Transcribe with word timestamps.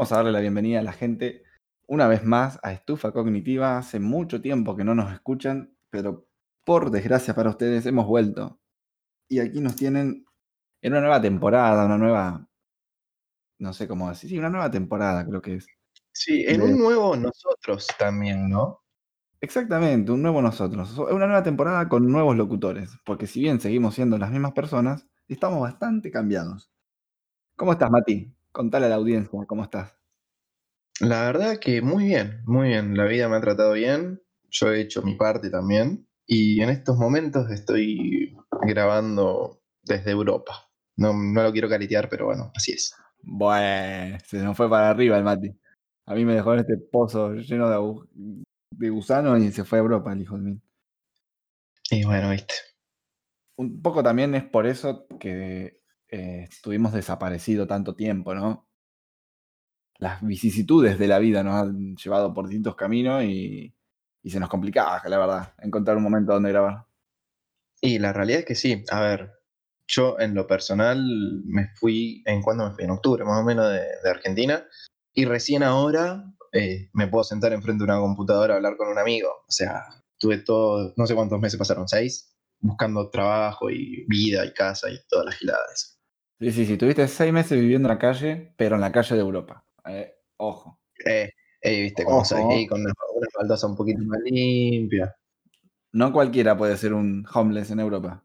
Vamos 0.00 0.12
a 0.12 0.16
darle 0.16 0.32
la 0.32 0.40
bienvenida 0.40 0.80
a 0.80 0.82
la 0.82 0.94
gente 0.94 1.42
una 1.86 2.08
vez 2.08 2.24
más 2.24 2.58
a 2.62 2.72
Estufa 2.72 3.12
Cognitiva. 3.12 3.76
Hace 3.76 4.00
mucho 4.00 4.40
tiempo 4.40 4.74
que 4.74 4.82
no 4.82 4.94
nos 4.94 5.12
escuchan, 5.12 5.76
pero 5.90 6.26
por 6.64 6.90
desgracia 6.90 7.34
para 7.34 7.50
ustedes 7.50 7.84
hemos 7.84 8.06
vuelto. 8.06 8.58
Y 9.28 9.40
aquí 9.40 9.60
nos 9.60 9.76
tienen 9.76 10.24
en 10.80 10.92
una 10.92 11.02
nueva 11.02 11.20
temporada, 11.20 11.84
una 11.84 11.98
nueva, 11.98 12.48
no 13.58 13.74
sé 13.74 13.86
cómo 13.86 14.08
decir, 14.08 14.30
sí, 14.30 14.38
una 14.38 14.48
nueva 14.48 14.70
temporada 14.70 15.26
creo 15.26 15.42
que 15.42 15.56
es. 15.56 15.66
Sí, 16.12 16.46
en 16.48 16.60
De- 16.62 16.72
un 16.72 16.78
nuevo 16.78 17.14
nosotros 17.14 17.86
también, 17.98 18.48
¿no? 18.48 18.80
Exactamente, 19.42 20.12
un 20.12 20.22
nuevo 20.22 20.40
nosotros. 20.40 20.96
Una 20.96 21.26
nueva 21.26 21.42
temporada 21.42 21.90
con 21.90 22.10
nuevos 22.10 22.38
locutores, 22.38 22.90
porque 23.04 23.26
si 23.26 23.40
bien 23.40 23.60
seguimos 23.60 23.96
siendo 23.96 24.16
las 24.16 24.30
mismas 24.30 24.52
personas, 24.52 25.06
estamos 25.28 25.60
bastante 25.60 26.10
cambiados. 26.10 26.72
¿Cómo 27.54 27.72
estás, 27.72 27.90
Mati? 27.90 28.34
Contale 28.50 28.86
a 28.86 28.88
la 28.88 28.94
audiencia, 28.96 29.44
¿cómo 29.46 29.62
estás? 29.62 29.99
La 31.00 31.24
verdad 31.24 31.58
que 31.58 31.80
muy 31.82 32.06
bien, 32.06 32.42
muy 32.44 32.68
bien. 32.68 32.96
La 32.96 33.04
vida 33.04 33.28
me 33.28 33.36
ha 33.36 33.40
tratado 33.40 33.72
bien. 33.72 34.22
Yo 34.50 34.70
he 34.72 34.80
hecho 34.80 35.02
mi 35.02 35.14
parte 35.14 35.50
también. 35.50 36.06
Y 36.26 36.60
en 36.62 36.70
estos 36.70 36.96
momentos 36.96 37.50
estoy 37.50 38.36
grabando 38.62 39.62
desde 39.82 40.10
Europa. 40.10 40.68
No, 40.96 41.12
no 41.14 41.42
lo 41.42 41.52
quiero 41.52 41.68
caretear, 41.68 42.08
pero 42.08 42.26
bueno, 42.26 42.52
así 42.54 42.72
es. 42.72 42.94
Bueno, 43.22 44.18
se 44.24 44.38
nos 44.42 44.56
fue 44.56 44.68
para 44.68 44.90
arriba 44.90 45.16
el 45.16 45.24
Mati. 45.24 45.50
A 46.06 46.14
mí 46.14 46.24
me 46.24 46.34
dejó 46.34 46.52
en 46.54 46.60
este 46.60 46.76
pozo 46.76 47.34
lleno 47.34 47.68
de, 47.70 48.36
de 48.72 48.90
gusanos 48.90 49.40
y 49.40 49.50
se 49.52 49.64
fue 49.64 49.78
a 49.78 49.82
Europa 49.82 50.12
el 50.12 50.22
hijo 50.22 50.36
de 50.36 50.42
mí. 50.42 50.60
Y 51.90 52.04
bueno, 52.04 52.30
viste. 52.30 52.54
Un 53.56 53.82
poco 53.82 54.02
también 54.02 54.34
es 54.34 54.44
por 54.44 54.66
eso 54.66 55.06
que 55.18 55.82
eh, 56.08 56.46
estuvimos 56.50 56.92
desaparecido 56.92 57.66
tanto 57.66 57.94
tiempo, 57.94 58.34
¿no? 58.34 58.69
Las 60.00 60.22
vicisitudes 60.22 60.98
de 60.98 61.06
la 61.06 61.18
vida 61.18 61.42
nos 61.42 61.54
han 61.54 61.96
llevado 61.96 62.34
por 62.34 62.46
distintos 62.46 62.74
caminos 62.74 63.22
y, 63.22 63.74
y 64.22 64.30
se 64.30 64.40
nos 64.40 64.48
complicaba, 64.48 65.00
la 65.06 65.18
verdad, 65.18 65.54
encontrar 65.58 65.96
un 65.96 66.02
momento 66.02 66.32
donde 66.32 66.50
grabar. 66.50 66.86
Y 67.80 67.98
la 67.98 68.12
realidad 68.12 68.40
es 68.40 68.46
que 68.46 68.54
sí. 68.54 68.84
A 68.90 69.00
ver, 69.00 69.32
yo 69.86 70.18
en 70.18 70.34
lo 70.34 70.46
personal 70.46 71.42
me 71.44 71.68
fui, 71.76 72.22
¿en 72.26 72.42
cuándo 72.42 72.68
me 72.68 72.74
fui? 72.74 72.84
En 72.84 72.90
octubre 72.90 73.24
más 73.24 73.40
o 73.40 73.44
menos 73.44 73.70
de, 73.70 73.80
de 74.02 74.10
Argentina. 74.10 74.64
Y 75.12 75.24
recién 75.24 75.62
ahora 75.62 76.24
eh, 76.52 76.90
me 76.92 77.06
puedo 77.08 77.24
sentar 77.24 77.52
enfrente 77.52 77.84
de 77.84 77.92
una 77.92 78.00
computadora 78.00 78.54
a 78.54 78.56
hablar 78.56 78.76
con 78.76 78.88
un 78.88 78.98
amigo. 78.98 79.28
O 79.28 79.50
sea, 79.50 79.84
tuve 80.18 80.38
todo, 80.38 80.92
no 80.96 81.06
sé 81.06 81.14
cuántos 81.14 81.40
meses 81.40 81.58
pasaron, 81.58 81.88
seis, 81.88 82.34
buscando 82.58 83.10
trabajo 83.10 83.70
y 83.70 84.04
vida 84.08 84.44
y 84.44 84.52
casa 84.52 84.90
y 84.90 84.98
todas 85.08 85.26
las 85.26 85.36
giladas. 85.36 86.00
Sí, 86.40 86.52
sí, 86.52 86.66
sí, 86.66 86.76
tuviste 86.76 87.06
seis 87.06 87.32
meses 87.32 87.60
viviendo 87.60 87.88
en 87.88 87.94
la 87.94 87.98
calle, 87.98 88.54
pero 88.56 88.76
en 88.76 88.80
la 88.80 88.92
calle 88.92 89.14
de 89.14 89.20
Europa. 89.20 89.66
Eh, 89.86 90.14
ojo. 90.36 90.78
Eh, 91.04 91.30
eh, 91.62 91.82
viste 91.82 92.04
cómo 92.04 92.24
soy, 92.24 92.66
con 92.66 92.80
una, 92.80 92.92
una 93.14 93.28
baldosa 93.38 93.66
un 93.66 93.76
poquito 93.76 94.02
más 94.04 94.20
limpia. 94.20 95.14
No 95.92 96.12
cualquiera 96.12 96.56
puede 96.56 96.76
ser 96.76 96.94
un 96.94 97.26
homeless 97.32 97.70
en 97.70 97.80
Europa. 97.80 98.24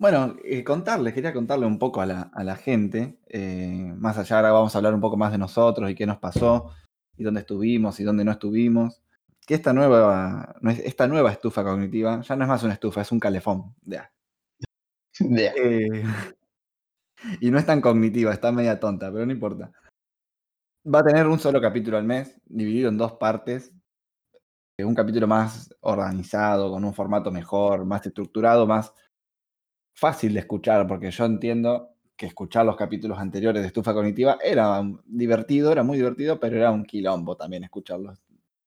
Bueno, 0.00 0.34
eh, 0.44 0.64
contarles, 0.64 1.12
quería 1.12 1.34
contarle 1.34 1.66
un 1.66 1.78
poco 1.78 2.00
a 2.00 2.06
la, 2.06 2.22
a 2.32 2.42
la 2.42 2.56
gente, 2.56 3.18
eh, 3.28 3.92
más 3.98 4.16
allá 4.16 4.36
ahora 4.36 4.50
vamos 4.50 4.74
a 4.74 4.78
hablar 4.78 4.94
un 4.94 5.00
poco 5.02 5.18
más 5.18 5.30
de 5.30 5.36
nosotros 5.36 5.90
y 5.90 5.94
qué 5.94 6.06
nos 6.06 6.16
pasó, 6.16 6.70
y 7.18 7.22
dónde 7.22 7.40
estuvimos 7.40 8.00
y 8.00 8.04
dónde 8.04 8.24
no 8.24 8.32
estuvimos, 8.32 9.02
que 9.46 9.52
esta 9.52 9.74
nueva, 9.74 10.56
esta 10.82 11.06
nueva 11.06 11.30
estufa 11.30 11.62
cognitiva 11.62 12.22
ya 12.22 12.34
no 12.34 12.44
es 12.44 12.48
más 12.48 12.62
una 12.62 12.72
estufa, 12.72 13.02
es 13.02 13.12
un 13.12 13.20
calefón. 13.20 13.74
ya. 13.84 14.10
Ya. 15.18 15.52
Eh, 15.54 16.02
y 17.42 17.50
no 17.50 17.58
es 17.58 17.66
tan 17.66 17.82
cognitiva, 17.82 18.32
está 18.32 18.52
media 18.52 18.80
tonta, 18.80 19.12
pero 19.12 19.26
no 19.26 19.32
importa. 19.32 19.70
Va 20.84 20.98
a 20.98 21.02
tener 21.04 21.26
un 21.26 21.38
solo 21.38 21.58
capítulo 21.58 21.96
al 21.96 22.04
mes, 22.04 22.38
dividido 22.44 22.90
en 22.90 22.98
dos 22.98 23.12
partes. 23.14 23.72
eh, 24.78 24.84
Un 24.84 24.94
capítulo 24.94 25.26
más 25.28 25.72
organizado, 25.80 26.70
con 26.70 26.84
un 26.84 26.94
formato 26.94 27.30
mejor, 27.30 27.84
más 27.84 28.04
estructurado, 28.06 28.66
más 28.66 28.92
fácil 29.94 30.34
de 30.34 30.40
escuchar, 30.40 30.86
porque 30.86 31.10
yo 31.10 31.24
entiendo 31.24 31.90
que 32.16 32.26
escuchar 32.26 32.66
los 32.66 32.76
capítulos 32.76 33.18
anteriores 33.18 33.62
de 33.62 33.68
Estufa 33.68 33.94
Cognitiva 33.94 34.38
era 34.42 34.82
divertido, 35.06 35.72
era 35.72 35.82
muy 35.82 35.96
divertido, 35.98 36.38
pero 36.38 36.56
era 36.56 36.70
un 36.70 36.84
quilombo 36.84 37.36
también 37.36 37.64
escucharlos. 37.64 38.18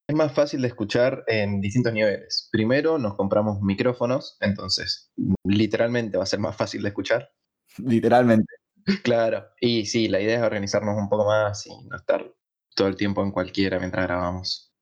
Es 0.07 0.15
más 0.15 0.33
fácil 0.33 0.61
de 0.61 0.67
escuchar 0.69 1.23
en 1.27 1.61
distintos 1.61 1.93
niveles. 1.93 2.49
Primero 2.51 2.97
nos 2.97 3.15
compramos 3.15 3.61
micrófonos, 3.61 4.37
entonces 4.41 5.11
literalmente 5.45 6.17
va 6.17 6.23
a 6.23 6.27
ser 6.27 6.39
más 6.39 6.55
fácil 6.55 6.81
de 6.81 6.89
escuchar. 6.89 7.31
Literalmente. 7.77 8.53
Claro. 9.03 9.45
Y 9.59 9.85
sí, 9.85 10.07
la 10.07 10.19
idea 10.21 10.37
es 10.37 10.43
organizarnos 10.43 10.97
un 10.97 11.09
poco 11.09 11.25
más 11.25 11.65
y 11.67 11.69
no 11.87 11.95
estar 11.95 12.33
todo 12.75 12.87
el 12.87 12.95
tiempo 12.95 13.23
en 13.23 13.31
cualquiera 13.31 13.79
mientras 13.79 14.05
grabamos. 14.07 14.73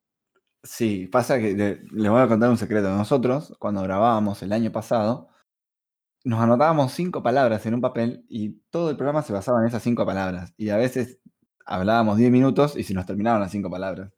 Sí, 0.63 1.07
pasa 1.07 1.39
que 1.39 1.53
le- 1.55 1.81
les 1.91 2.11
voy 2.11 2.21
a 2.21 2.27
contar 2.27 2.49
un 2.49 2.57
secreto. 2.57 2.89
Nosotros, 2.95 3.55
cuando 3.59 3.81
grabábamos 3.83 4.41
el 4.43 4.53
año 4.53 4.71
pasado, 4.71 5.29
nos 6.23 6.39
anotábamos 6.39 6.93
cinco 6.93 7.23
palabras 7.23 7.65
en 7.65 7.75
un 7.75 7.81
papel 7.81 8.25
y 8.29 8.51
todo 8.71 8.89
el 8.91 8.97
programa 8.97 9.23
se 9.23 9.33
basaba 9.33 9.61
en 9.61 9.67
esas 9.67 9.83
cinco 9.83 10.05
palabras. 10.05 10.53
Y 10.57 10.69
a 10.69 10.77
veces 10.77 11.19
hablábamos 11.65 12.17
10 12.17 12.31
minutos 12.31 12.77
y 12.77 12.83
se 12.83 12.93
nos 12.93 13.05
terminaban 13.07 13.41
las 13.41 13.51
cinco 13.51 13.69
palabras. 13.71 14.11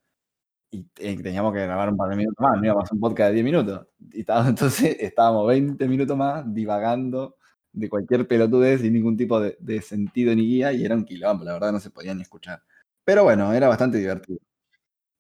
Y 0.72 0.88
eh, 1.00 1.22
teníamos 1.24 1.54
que 1.54 1.62
grabar 1.62 1.90
un 1.90 1.98
par 1.98 2.10
de 2.10 2.16
minutos 2.18 2.40
más, 2.42 2.58
no 2.60 2.66
íbamos 2.66 2.92
a 2.92 2.96
un 2.96 3.00
podcast 3.02 3.30
de 3.30 3.34
10 3.36 3.46
minutos. 3.46 3.88
Y 4.14 4.26
entonces 4.48 4.98
estábamos 5.00 5.48
20 5.48 5.88
minutos 5.88 6.18
más 6.18 6.44
divagando 6.54 7.38
de 7.74 7.90
cualquier 7.90 8.28
pelotudez 8.28 8.82
sin 8.82 8.94
ningún 8.94 9.18
tipo 9.18 9.40
de, 9.40 9.82
sentido 9.82 10.36
ni 10.36 10.44
guía 10.44 10.74
y 10.74 10.86
era 10.86 10.96
un 10.96 11.06
quilombo, 11.06 11.44
la 11.44 11.54
verdad 11.54 11.72
no 11.74 11.80
se 11.80 11.90
podía 11.92 12.14
ni 12.14 12.22
escuchar. 12.22 12.64
Pero 13.04 13.24
bueno, 13.24 13.54
era 13.54 13.68
bastante 13.68 13.98
divertido. 13.98 14.40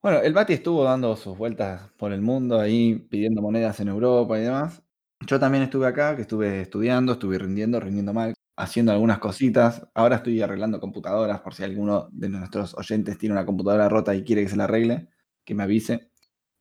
Bueno, 0.02 0.20
el 0.22 0.34
Bati 0.34 0.54
estuvo 0.54 0.84
dando 0.84 1.16
sus 1.16 1.38
vueltas 1.38 1.92
por 1.98 2.12
el 2.14 2.22
mundo 2.22 2.60
ahí, 2.60 2.96
pidiendo 3.10 3.42
monedas 3.42 3.80
en 3.80 3.88
Europa 3.88 4.38
y 4.38 4.44
demás. 4.44 4.84
Yo 5.26 5.40
también 5.40 5.64
estuve 5.64 5.88
acá, 5.88 6.16
que 6.16 6.24
estuve 6.24 6.62
estudiando, 6.62 7.14
estuve 7.14 7.38
rindiendo, 7.40 7.80
rindiendo 7.80 8.14
mal, 8.14 8.34
haciendo 8.58 8.92
algunas 8.92 9.20
cositas. 9.20 9.88
Ahora 9.94 10.18
estoy 10.18 10.42
arreglando 10.42 10.80
computadoras, 10.82 11.42
por 11.42 11.54
si 11.54 11.64
alguno 11.64 12.10
de 12.12 12.30
nuestros 12.30 12.76
oyentes 12.76 13.18
tiene 13.18 13.34
una 13.34 13.46
computadora 13.46 13.90
rota 13.90 14.14
y 14.16 14.24
quiere 14.24 14.44
que 14.44 14.50
se 14.50 14.58
la 14.58 14.66
arregle, 14.66 15.08
que 15.46 15.56
me 15.56 15.64
avise, 15.64 16.12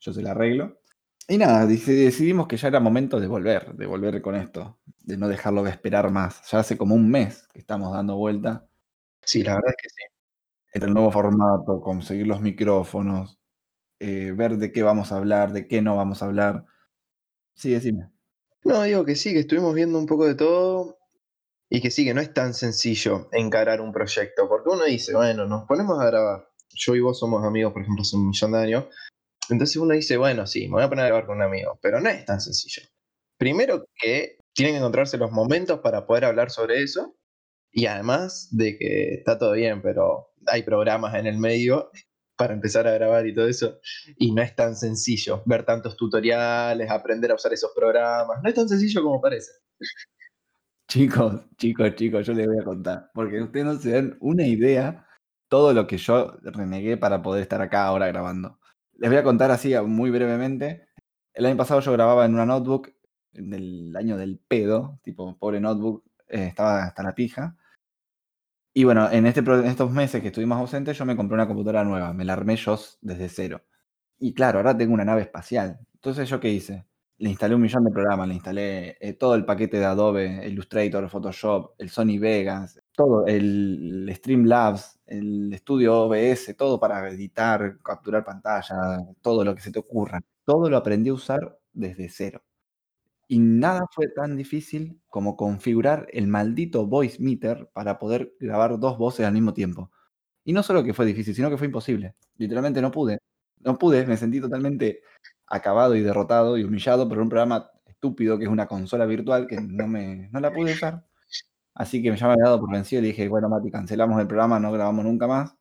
yo 0.00 0.12
se 0.12 0.22
la 0.22 0.32
arreglo. 0.32 0.81
Y 1.28 1.38
nada, 1.38 1.66
deci- 1.66 1.94
decidimos 2.04 2.46
que 2.48 2.56
ya 2.56 2.68
era 2.68 2.80
momento 2.80 3.20
de 3.20 3.26
volver, 3.26 3.74
de 3.74 3.86
volver 3.86 4.20
con 4.22 4.34
esto, 4.34 4.78
de 5.00 5.16
no 5.16 5.28
dejarlo 5.28 5.62
de 5.62 5.70
esperar 5.70 6.10
más. 6.10 6.42
Ya 6.50 6.58
hace 6.60 6.76
como 6.76 6.94
un 6.94 7.10
mes 7.10 7.46
que 7.52 7.58
estamos 7.60 7.92
dando 7.92 8.16
vuelta 8.16 8.66
Sí, 9.24 9.42
la 9.42 9.54
verdad 9.56 9.70
es 9.72 9.76
que 9.82 9.88
sí. 9.90 10.02
entre 10.74 10.88
el 10.88 10.94
nuevo 10.94 11.10
formato, 11.12 11.80
conseguir 11.80 12.26
los 12.26 12.40
micrófonos, 12.40 13.38
eh, 14.00 14.32
ver 14.36 14.58
de 14.58 14.72
qué 14.72 14.82
vamos 14.82 15.12
a 15.12 15.18
hablar, 15.18 15.52
de 15.52 15.68
qué 15.68 15.82
no 15.82 15.96
vamos 15.96 16.22
a 16.22 16.26
hablar. 16.26 16.66
Sí, 17.54 17.72
decime. 17.72 18.10
No, 18.64 18.82
digo 18.82 19.04
que 19.04 19.16
sí, 19.16 19.32
que 19.32 19.40
estuvimos 19.40 19.74
viendo 19.74 19.98
un 19.98 20.06
poco 20.06 20.26
de 20.26 20.34
todo 20.34 20.98
y 21.70 21.80
que 21.82 21.90
sí, 21.90 22.04
que 22.04 22.14
no 22.14 22.20
es 22.22 22.34
tan 22.34 22.54
sencillo 22.54 23.28
encarar 23.32 23.80
un 23.80 23.92
proyecto, 23.92 24.48
porque 24.48 24.70
uno 24.70 24.84
dice, 24.84 25.14
bueno, 25.16 25.46
nos 25.46 25.64
ponemos 25.66 26.00
a 26.00 26.06
grabar. 26.06 26.48
Yo 26.70 26.94
y 26.96 27.00
vos 27.00 27.18
somos 27.18 27.44
amigos, 27.44 27.72
por 27.72 27.82
ejemplo, 27.82 28.02
hace 28.02 28.16
un 28.16 28.28
millón 28.28 28.52
de 28.52 28.58
años. 28.58 28.86
Entonces 29.52 29.76
uno 29.76 29.94
dice, 29.94 30.16
bueno, 30.16 30.46
sí, 30.46 30.66
me 30.68 30.74
voy 30.74 30.82
a 30.82 30.88
poner 30.88 31.04
a 31.04 31.08
grabar 31.08 31.26
con 31.26 31.36
un 31.36 31.42
amigo, 31.42 31.78
pero 31.82 32.00
no 32.00 32.08
es 32.08 32.24
tan 32.24 32.40
sencillo. 32.40 32.82
Primero 33.38 33.84
que 33.94 34.38
tienen 34.54 34.74
que 34.74 34.78
encontrarse 34.78 35.18
los 35.18 35.30
momentos 35.30 35.80
para 35.80 36.06
poder 36.06 36.24
hablar 36.24 36.50
sobre 36.50 36.82
eso 36.82 37.16
y 37.70 37.86
además 37.86 38.48
de 38.50 38.76
que 38.78 39.14
está 39.14 39.38
todo 39.38 39.52
bien, 39.52 39.82
pero 39.82 40.32
hay 40.46 40.62
programas 40.62 41.14
en 41.14 41.26
el 41.26 41.38
medio 41.38 41.90
para 42.36 42.54
empezar 42.54 42.86
a 42.86 42.92
grabar 42.92 43.26
y 43.26 43.34
todo 43.34 43.46
eso 43.46 43.78
y 44.16 44.32
no 44.32 44.42
es 44.42 44.54
tan 44.56 44.74
sencillo 44.74 45.42
ver 45.46 45.64
tantos 45.64 45.96
tutoriales, 45.96 46.90
aprender 46.90 47.30
a 47.30 47.34
usar 47.34 47.52
esos 47.52 47.72
programas, 47.74 48.42
no 48.42 48.48
es 48.48 48.54
tan 48.54 48.68
sencillo 48.68 49.02
como 49.02 49.20
parece. 49.20 49.52
Chicos, 50.88 51.40
chicos, 51.56 51.94
chicos, 51.94 52.26
yo 52.26 52.32
les 52.34 52.46
voy 52.46 52.58
a 52.58 52.64
contar, 52.64 53.10
porque 53.14 53.40
ustedes 53.40 53.66
no 53.66 53.78
se 53.78 53.92
dan 53.92 54.16
una 54.20 54.46
idea 54.46 55.06
todo 55.48 55.72
lo 55.72 55.86
que 55.86 55.98
yo 55.98 56.36
renegué 56.42 56.96
para 56.96 57.22
poder 57.22 57.42
estar 57.42 57.62
acá 57.62 57.84
ahora 57.84 58.06
grabando. 58.08 58.58
Les 59.02 59.10
voy 59.10 59.18
a 59.18 59.24
contar 59.24 59.50
así 59.50 59.74
muy 59.84 60.10
brevemente. 60.10 60.86
El 61.34 61.46
año 61.46 61.56
pasado 61.56 61.80
yo 61.80 61.90
grababa 61.90 62.24
en 62.24 62.34
una 62.34 62.46
notebook 62.46 62.94
del 63.32 63.96
año 63.96 64.16
del 64.16 64.38
pedo, 64.38 65.00
tipo, 65.02 65.36
pobre 65.40 65.58
notebook, 65.60 66.04
eh, 66.28 66.46
estaba 66.46 66.84
hasta 66.84 67.02
la 67.02 67.12
pija. 67.12 67.56
Y 68.72 68.84
bueno, 68.84 69.10
en, 69.10 69.26
este, 69.26 69.40
en 69.40 69.66
estos 69.66 69.90
meses 69.90 70.22
que 70.22 70.28
estuvimos 70.28 70.56
ausentes, 70.56 70.96
yo 70.96 71.04
me 71.04 71.16
compré 71.16 71.34
una 71.34 71.48
computadora 71.48 71.82
nueva, 71.82 72.12
me 72.12 72.24
la 72.24 72.34
armé 72.34 72.54
yo 72.54 72.78
desde 73.00 73.28
cero. 73.28 73.64
Y 74.20 74.34
claro, 74.34 74.60
ahora 74.60 74.76
tengo 74.76 74.94
una 74.94 75.04
nave 75.04 75.22
espacial. 75.22 75.80
Entonces, 75.94 76.28
¿yo 76.28 76.38
qué 76.38 76.50
hice? 76.50 76.86
Le 77.18 77.30
instalé 77.30 77.56
un 77.56 77.62
millón 77.62 77.84
de 77.84 77.90
programas, 77.90 78.28
le 78.28 78.34
instalé 78.34 78.98
eh, 79.00 79.14
todo 79.14 79.34
el 79.34 79.44
paquete 79.44 79.78
de 79.78 79.84
Adobe, 79.84 80.46
Illustrator, 80.46 81.08
Photoshop, 81.10 81.74
el 81.78 81.90
Sony 81.90 82.20
Vegas, 82.20 82.80
todo, 82.94 83.26
el, 83.26 84.10
Streamlabs, 84.14 84.98
el 85.06 85.54
Studio 85.58 86.02
OBS, 86.02 86.54
todo 86.56 86.78
para 86.78 87.08
editar, 87.08 87.78
capturar 87.82 88.24
pantalla, 88.24 88.76
todo 89.20 89.44
lo 89.44 89.54
que 89.54 89.62
se 89.62 89.72
te 89.72 89.78
ocurra. 89.78 90.20
Todo 90.44 90.68
lo 90.70 90.76
aprendí 90.76 91.10
a 91.10 91.14
usar 91.14 91.58
desde 91.72 92.08
cero. 92.08 92.42
Y 93.28 93.38
nada 93.38 93.86
fue 93.92 94.08
tan 94.08 94.36
difícil 94.36 95.00
como 95.08 95.36
configurar 95.36 96.06
el 96.12 96.26
maldito 96.26 96.86
voice 96.86 97.22
meter 97.22 97.70
para 97.72 97.98
poder 97.98 98.34
grabar 98.38 98.78
dos 98.78 98.98
voces 98.98 99.24
al 99.26 99.32
mismo 99.32 99.54
tiempo. 99.54 99.90
Y 100.44 100.52
no 100.52 100.62
solo 100.62 100.84
que 100.84 100.92
fue 100.92 101.06
difícil, 101.06 101.34
sino 101.34 101.48
que 101.48 101.56
fue 101.56 101.68
imposible. 101.68 102.14
Literalmente 102.36 102.82
no 102.82 102.90
pude. 102.90 103.18
No 103.60 103.78
pude, 103.78 104.06
me 104.06 104.16
sentí 104.16 104.40
totalmente 104.40 105.02
acabado 105.46 105.94
y 105.94 106.02
derrotado 106.02 106.58
y 106.58 106.64
humillado 106.64 107.08
por 107.08 107.18
un 107.18 107.28
programa 107.28 107.70
estúpido 107.86 108.38
que 108.38 108.44
es 108.44 108.50
una 108.50 108.66
consola 108.66 109.06
virtual 109.06 109.46
que 109.46 109.60
no, 109.60 109.86
me, 109.86 110.28
no 110.32 110.40
la 110.40 110.52
pude 110.52 110.72
usar. 110.72 111.06
Así 111.74 112.02
que 112.02 112.10
me 112.10 112.18
había 112.20 112.44
dado 112.44 112.60
por 112.60 112.70
vencido 112.70 113.02
y 113.02 113.06
dije, 113.06 113.28
bueno, 113.28 113.48
Mati, 113.48 113.70
cancelamos 113.70 114.20
el 114.20 114.26
programa, 114.26 114.60
no 114.60 114.72
grabamos 114.72 115.04
nunca 115.04 115.26
más. 115.26 115.54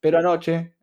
Pero 0.00 0.18
anoche, 0.18 0.74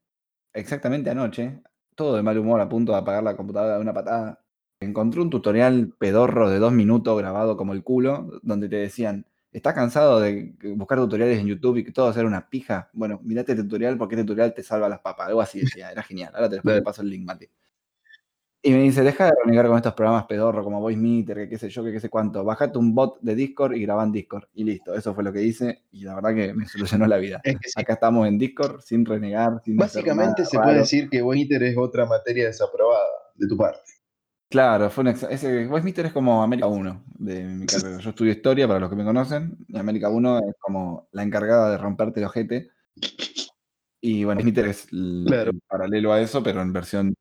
exactamente 0.53 1.09
anoche, 1.09 1.61
todo 1.95 2.15
de 2.15 2.23
mal 2.23 2.37
humor, 2.37 2.59
a 2.61 2.69
punto 2.69 2.91
de 2.91 2.97
apagar 2.99 3.23
la 3.23 3.37
computadora 3.37 3.75
de 3.75 3.81
una 3.81 3.93
patada, 3.93 4.41
encontré 4.79 5.21
un 5.21 5.29
tutorial 5.29 5.93
pedorro 5.97 6.49
de 6.49 6.59
dos 6.59 6.73
minutos 6.73 7.17
grabado 7.17 7.57
como 7.57 7.73
el 7.73 7.83
culo, 7.83 8.39
donde 8.43 8.67
te 8.69 8.75
decían, 8.77 9.25
¿estás 9.51 9.73
cansado 9.73 10.19
de 10.19 10.53
buscar 10.75 10.97
tutoriales 10.97 11.39
en 11.39 11.47
YouTube 11.47 11.77
y 11.77 11.83
que 11.85 11.91
todo 11.91 12.09
hacer 12.09 12.25
una 12.25 12.49
pija? 12.49 12.89
Bueno, 12.93 13.19
mirate 13.23 13.53
el 13.53 13.59
tutorial 13.59 13.97
porque 13.97 14.15
este 14.15 14.25
tutorial 14.25 14.53
te 14.53 14.63
salva 14.63 14.89
las 14.89 14.99
papas. 14.99 15.29
Algo 15.29 15.41
así 15.41 15.61
decía, 15.61 15.91
era 15.91 16.03
genial. 16.03 16.33
Ahora 16.35 16.49
te, 16.49 16.81
paso 16.81 17.01
el 17.01 17.09
link, 17.09 17.25
Mati. 17.25 17.47
Y 18.65 18.71
me 18.71 18.81
dice, 18.81 19.03
deja 19.03 19.25
de 19.25 19.33
renegar 19.43 19.67
con 19.67 19.77
estos 19.77 19.93
programas 19.93 20.25
pedorro 20.25 20.63
como 20.63 20.81
Voice 20.81 20.99
Meter, 20.99 21.37
que 21.37 21.49
qué 21.49 21.57
sé 21.59 21.69
yo, 21.69 21.83
que 21.83 21.91
qué 21.91 21.99
sé 21.99 22.09
cuánto. 22.09 22.43
Bajate 22.43 22.79
un 22.79 22.95
bot 22.95 23.19
de 23.21 23.35
Discord 23.35 23.75
y 23.75 23.83
grabá 23.83 24.03
en 24.03 24.11
Discord. 24.11 24.45
Y 24.55 24.63
listo, 24.63 24.95
eso 24.95 25.13
fue 25.13 25.23
lo 25.23 25.31
que 25.31 25.43
hice 25.43 25.83
y 25.91 26.03
la 26.03 26.15
verdad 26.15 26.33
que 26.33 26.51
me 26.51 26.65
solucionó 26.65 27.05
la 27.05 27.17
vida. 27.17 27.43
Acá 27.75 27.93
estamos 27.93 28.27
en 28.27 28.39
Discord 28.39 28.81
sin 28.81 29.05
renegar, 29.05 29.61
sin 29.63 29.77
Básicamente 29.77 30.45
se 30.45 30.57
puede 30.57 30.79
decir 30.79 31.11
que 31.11 31.21
Voice 31.21 31.43
Meter 31.43 31.61
es 31.61 31.77
otra 31.77 32.07
materia 32.07 32.47
desaprobada 32.47 33.05
de 33.35 33.47
tu 33.47 33.55
parte. 33.55 33.81
Claro, 34.49 34.89
fue 34.89 35.03
un 35.03 35.09
ese 35.09 35.67
Voice 35.67 35.85
Meter 35.85 36.07
es 36.07 36.11
como 36.11 36.41
América 36.41 36.65
1 36.65 37.03
de 37.19 37.43
mi 37.43 37.67
carrera. 37.67 37.99
Yo 37.99 38.09
estudio 38.09 38.31
historia, 38.31 38.67
para 38.67 38.79
los 38.79 38.89
que 38.89 38.95
me 38.95 39.05
conocen, 39.05 39.63
y 39.67 39.77
América 39.77 40.09
1 40.09 40.39
es 40.39 40.55
como 40.59 41.07
la 41.11 41.21
encargada 41.21 41.69
de 41.69 41.77
romperte 41.77 42.19
el 42.19 42.25
ojete. 42.25 42.69
Y 44.01 44.23
bueno, 44.23 44.39
Voice 44.39 44.49
Meter 44.49 44.67
es 44.69 44.87
el 44.91 45.61
paralelo 45.67 46.13
a 46.13 46.19
eso, 46.19 46.41
pero 46.41 46.63
en 46.63 46.73
versión 46.73 47.13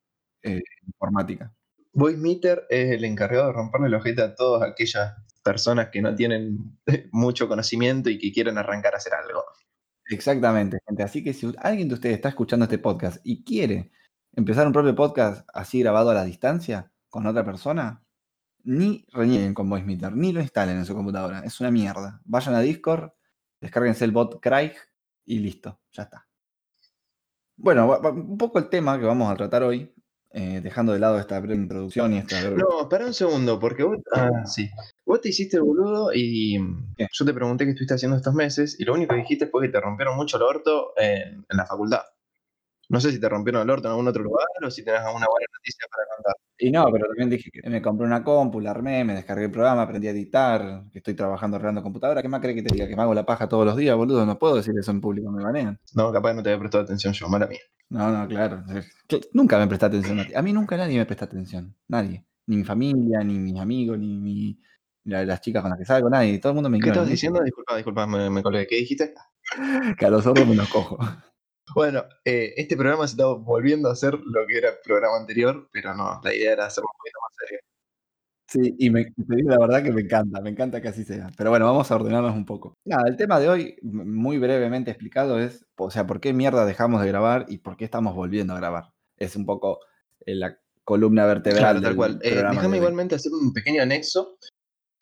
eh, 0.44 0.62
informática. 0.87 1.52
Voice 1.93 2.19
Meter 2.19 2.67
es 2.69 2.93
el 2.93 3.05
encargado 3.05 3.46
de 3.46 3.52
romperle 3.52 3.87
el 3.87 3.94
ojete 3.94 4.23
a 4.23 4.35
todas 4.35 4.69
aquellas 4.69 5.14
personas 5.43 5.88
que 5.91 6.02
no 6.02 6.14
tienen 6.14 6.79
mucho 7.12 7.49
conocimiento 7.49 8.11
y 8.11 8.19
que 8.19 8.32
quieren 8.32 8.58
arrancar 8.58 8.94
a 8.94 8.99
hacer 8.99 9.14
algo. 9.14 9.44
Exactamente, 10.11 10.79
gente. 10.87 11.02
Así 11.02 11.25
que 11.25 11.32
si 11.32 11.52
alguien 11.58 11.88
de 11.88 11.94
ustedes 11.94 12.17
está 12.17 12.29
escuchando 12.29 12.64
este 12.64 12.79
podcast 12.79 13.19
y 13.25 13.44
quiere 13.44 13.91
empezar 14.32 14.67
un 14.67 14.73
propio 14.73 14.94
podcast 14.94 15.49
así 15.55 15.81
grabado 15.81 16.11
a 16.11 16.14
la 16.14 16.25
distancia 16.25 16.90
con 17.08 17.26
otra 17.26 17.44
persona, 17.44 18.02
ni 18.64 19.06
renieguen 19.12 19.55
con 19.55 19.70
Voice 19.70 19.87
Meter, 19.87 20.17
ni 20.17 20.32
lo 20.32 20.40
instalen 20.40 20.79
en 20.79 20.87
su 20.87 20.94
computadora. 20.94 21.40
Es 21.40 21.61
una 21.61 21.70
mierda. 21.70 22.20
Vayan 22.25 22.55
a 22.55 22.61
Discord, 22.61 23.12
descárguense 23.61 24.05
el 24.05 24.11
bot 24.11 24.40
Craig 24.40 24.73
y 25.25 25.38
listo, 25.38 25.81
ya 25.93 26.02
está. 26.05 26.26
Bueno, 27.56 27.99
un 27.99 28.37
poco 28.37 28.58
el 28.58 28.69
tema 28.69 28.99
que 28.99 29.05
vamos 29.05 29.31
a 29.31 29.37
tratar 29.37 29.62
hoy 29.62 29.94
eh, 30.34 30.60
dejando 30.60 30.92
de 30.92 30.98
lado 30.98 31.19
esta 31.19 31.38
breve 31.38 31.60
introducción 31.60 32.12
y 32.12 32.19
esta 32.19 32.50
No, 32.50 32.82
espera 32.82 33.06
un 33.06 33.14
segundo, 33.14 33.60
porque 33.60 33.84
vos, 33.84 33.98
ah, 34.12 34.44
sí. 34.46 34.69
vos 35.06 35.20
te 35.20 35.28
hiciste 35.28 35.58
el 35.58 35.62
boludo 35.62 36.12
y 36.12 36.58
yo 36.58 37.25
te 37.25 37.32
pregunté 37.32 37.64
qué 37.64 37.70
estuviste 37.70 37.94
haciendo 37.94 38.16
estos 38.16 38.34
meses 38.34 38.76
y 38.78 38.84
lo 38.84 38.94
único 38.94 39.14
que 39.14 39.20
dijiste 39.20 39.46
fue 39.46 39.62
que 39.62 39.69
te 39.72 39.81
rompieron 39.81 40.16
mucho 40.16 40.36
el 40.36 40.42
orto 40.42 40.92
en, 40.96 41.44
en 41.48 41.56
la 41.56 41.66
facultad. 41.66 42.00
No 42.88 43.00
sé 43.00 43.12
si 43.12 43.20
te 43.20 43.28
rompieron 43.28 43.62
el 43.62 43.70
orto 43.70 43.88
en 43.88 43.92
algún 43.92 44.08
otro 44.08 44.22
lugar 44.22 44.46
o 44.62 44.70
si 44.70 44.84
tenés 44.84 45.00
alguna 45.00 45.26
buena 45.31 45.46
noticia 45.52 45.86
para 45.90 46.04
contar. 46.14 46.34
Y 46.58 46.70
no, 46.70 46.84
pero 46.92 47.06
también 47.06 47.31
dije 47.31 47.50
que 47.50 47.69
me 47.69 47.82
compré 47.82 48.06
una 48.06 48.22
compu, 48.22 48.60
la 48.60 48.70
armé, 48.70 49.04
me 49.04 49.14
descargué 49.14 49.46
el 49.46 49.50
programa, 49.50 49.82
aprendí 49.82 50.08
a 50.08 50.10
editar, 50.10 50.84
que 50.92 50.98
estoy 50.98 51.14
trabajando 51.14 51.56
arreglando 51.56 51.82
computadora. 51.82 52.22
¿Qué 52.22 52.28
más 52.28 52.40
crees 52.40 52.56
que 52.56 52.62
te 52.62 52.75
diga? 52.75 52.86
Que 52.86 52.94
me 52.94 53.02
hago 53.02 53.14
la 53.14 53.26
paja 53.26 53.48
todos 53.48 53.66
los 53.66 53.76
días, 53.76 53.96
boludo. 53.96 54.25
No 54.25 54.38
puedo 54.38 54.56
decir 54.56 54.75
eso 54.78 54.90
en 54.90 55.00
público, 55.00 55.31
me 55.31 55.42
banean. 55.42 55.78
No, 55.94 56.12
capaz 56.12 56.34
no 56.34 56.42
te 56.42 56.50
había 56.50 56.60
prestado 56.60 56.84
atención 56.84 57.12
yo, 57.12 57.28
mala 57.28 57.46
mía. 57.46 57.60
No, 57.88 58.10
no, 58.10 58.28
claro. 58.28 58.62
Nunca 59.32 59.58
me 59.58 59.66
presta 59.66 59.87
atención 59.87 60.20
a 60.20 60.26
ti. 60.26 60.34
A 60.34 60.42
mí 60.42 60.52
nunca 60.52 60.76
nadie 60.76 60.98
me 60.98 61.06
presta 61.06 61.25
atención. 61.25 61.75
Nadie. 61.88 62.25
Ni 62.46 62.56
mi 62.56 62.64
familia, 62.64 63.25
ni 63.25 63.38
mis 63.38 63.58
amigos, 63.58 63.98
ni, 63.98 64.58
las 65.04 65.40
chicas 65.40 65.62
con 65.62 65.70
las 65.70 65.78
que 65.78 65.84
salgo, 65.84 66.10
nadie. 66.10 66.38
Todo 66.38 66.50
el 66.50 66.54
mundo 66.54 66.70
me 66.70 66.78
ignora. 66.78 66.92
¿Qué 66.92 66.98
estás 66.98 67.10
diciendo? 67.10 67.42
Disculpa, 67.42 67.76
disculpa, 67.76 68.06
me, 68.06 68.30
me 68.30 68.42
colgué. 68.42 68.66
¿Qué 68.66 68.76
dijiste? 68.76 69.14
que 69.98 70.06
a 70.06 70.10
los 70.10 70.26
otros 70.26 70.46
me 70.46 70.54
los 70.54 70.69
cojo. 70.69 70.98
Bueno, 71.75 72.05
eh, 72.25 72.55
este 72.56 72.76
programa 72.76 73.06
se 73.06 73.12
está 73.12 73.26
volviendo 73.26 73.88
a 73.88 73.93
hacer 73.93 74.15
lo 74.15 74.47
que 74.47 74.59
era 74.59 74.71
el 74.71 74.76
programa 74.85 75.17
anterior, 75.19 75.69
pero 75.73 75.94
no, 75.94 76.21
la 76.23 76.35
idea 76.35 76.53
era 76.53 76.67
hacerlo 76.67 76.88
un 76.93 76.99
poquito 76.99 77.19
más 77.21 77.37
serio. 77.38 77.61
Sí, 78.47 78.76
y 78.79 78.91
me, 78.91 79.05
te 79.06 79.37
digo 79.37 79.50
la 79.50 79.59
verdad 79.59 79.82
que 79.82 79.91
me 79.91 80.03
encanta, 80.03 80.41
me 80.41 80.50
encanta 80.50 80.81
que 80.81 80.88
así 80.88 81.03
sea. 81.05 81.31
Pero 81.37 81.50
bueno, 81.50 81.67
vamos 81.67 81.91
a 81.91 81.97
ordenarnos 81.97 82.35
un 82.35 82.44
poco. 82.44 82.75
Nada, 82.85 83.09
el 83.09 83.17
tema 83.17 83.41
de 83.41 83.49
hoy, 83.49 83.76
muy 83.82 84.38
brevemente 84.38 84.91
explicado, 84.91 85.41
es, 85.41 85.67
o 85.76 85.91
sea, 85.91 86.06
por 86.06 86.21
qué 86.21 86.32
mierda 86.32 86.65
dejamos 86.65 87.03
de 87.03 87.09
grabar 87.09 87.47
y 87.49 87.59
por 87.59 87.76
qué 87.76 87.85
estamos 87.85 88.15
volviendo 88.15 88.53
a 88.53 88.59
grabar. 88.59 88.93
Es 89.17 89.35
un 89.35 89.44
poco 89.47 89.81
eh, 90.26 90.35
la 90.35 90.56
columna 90.85 91.26
vertebral. 91.26 91.82
tal 91.82 91.97
cual. 91.97 92.21
Eh, 92.23 92.43
déjame 92.50 92.76
igualmente 92.76 93.15
hacer 93.15 93.32
un 93.32 93.53
pequeño 93.53 93.82
anexo, 93.82 94.37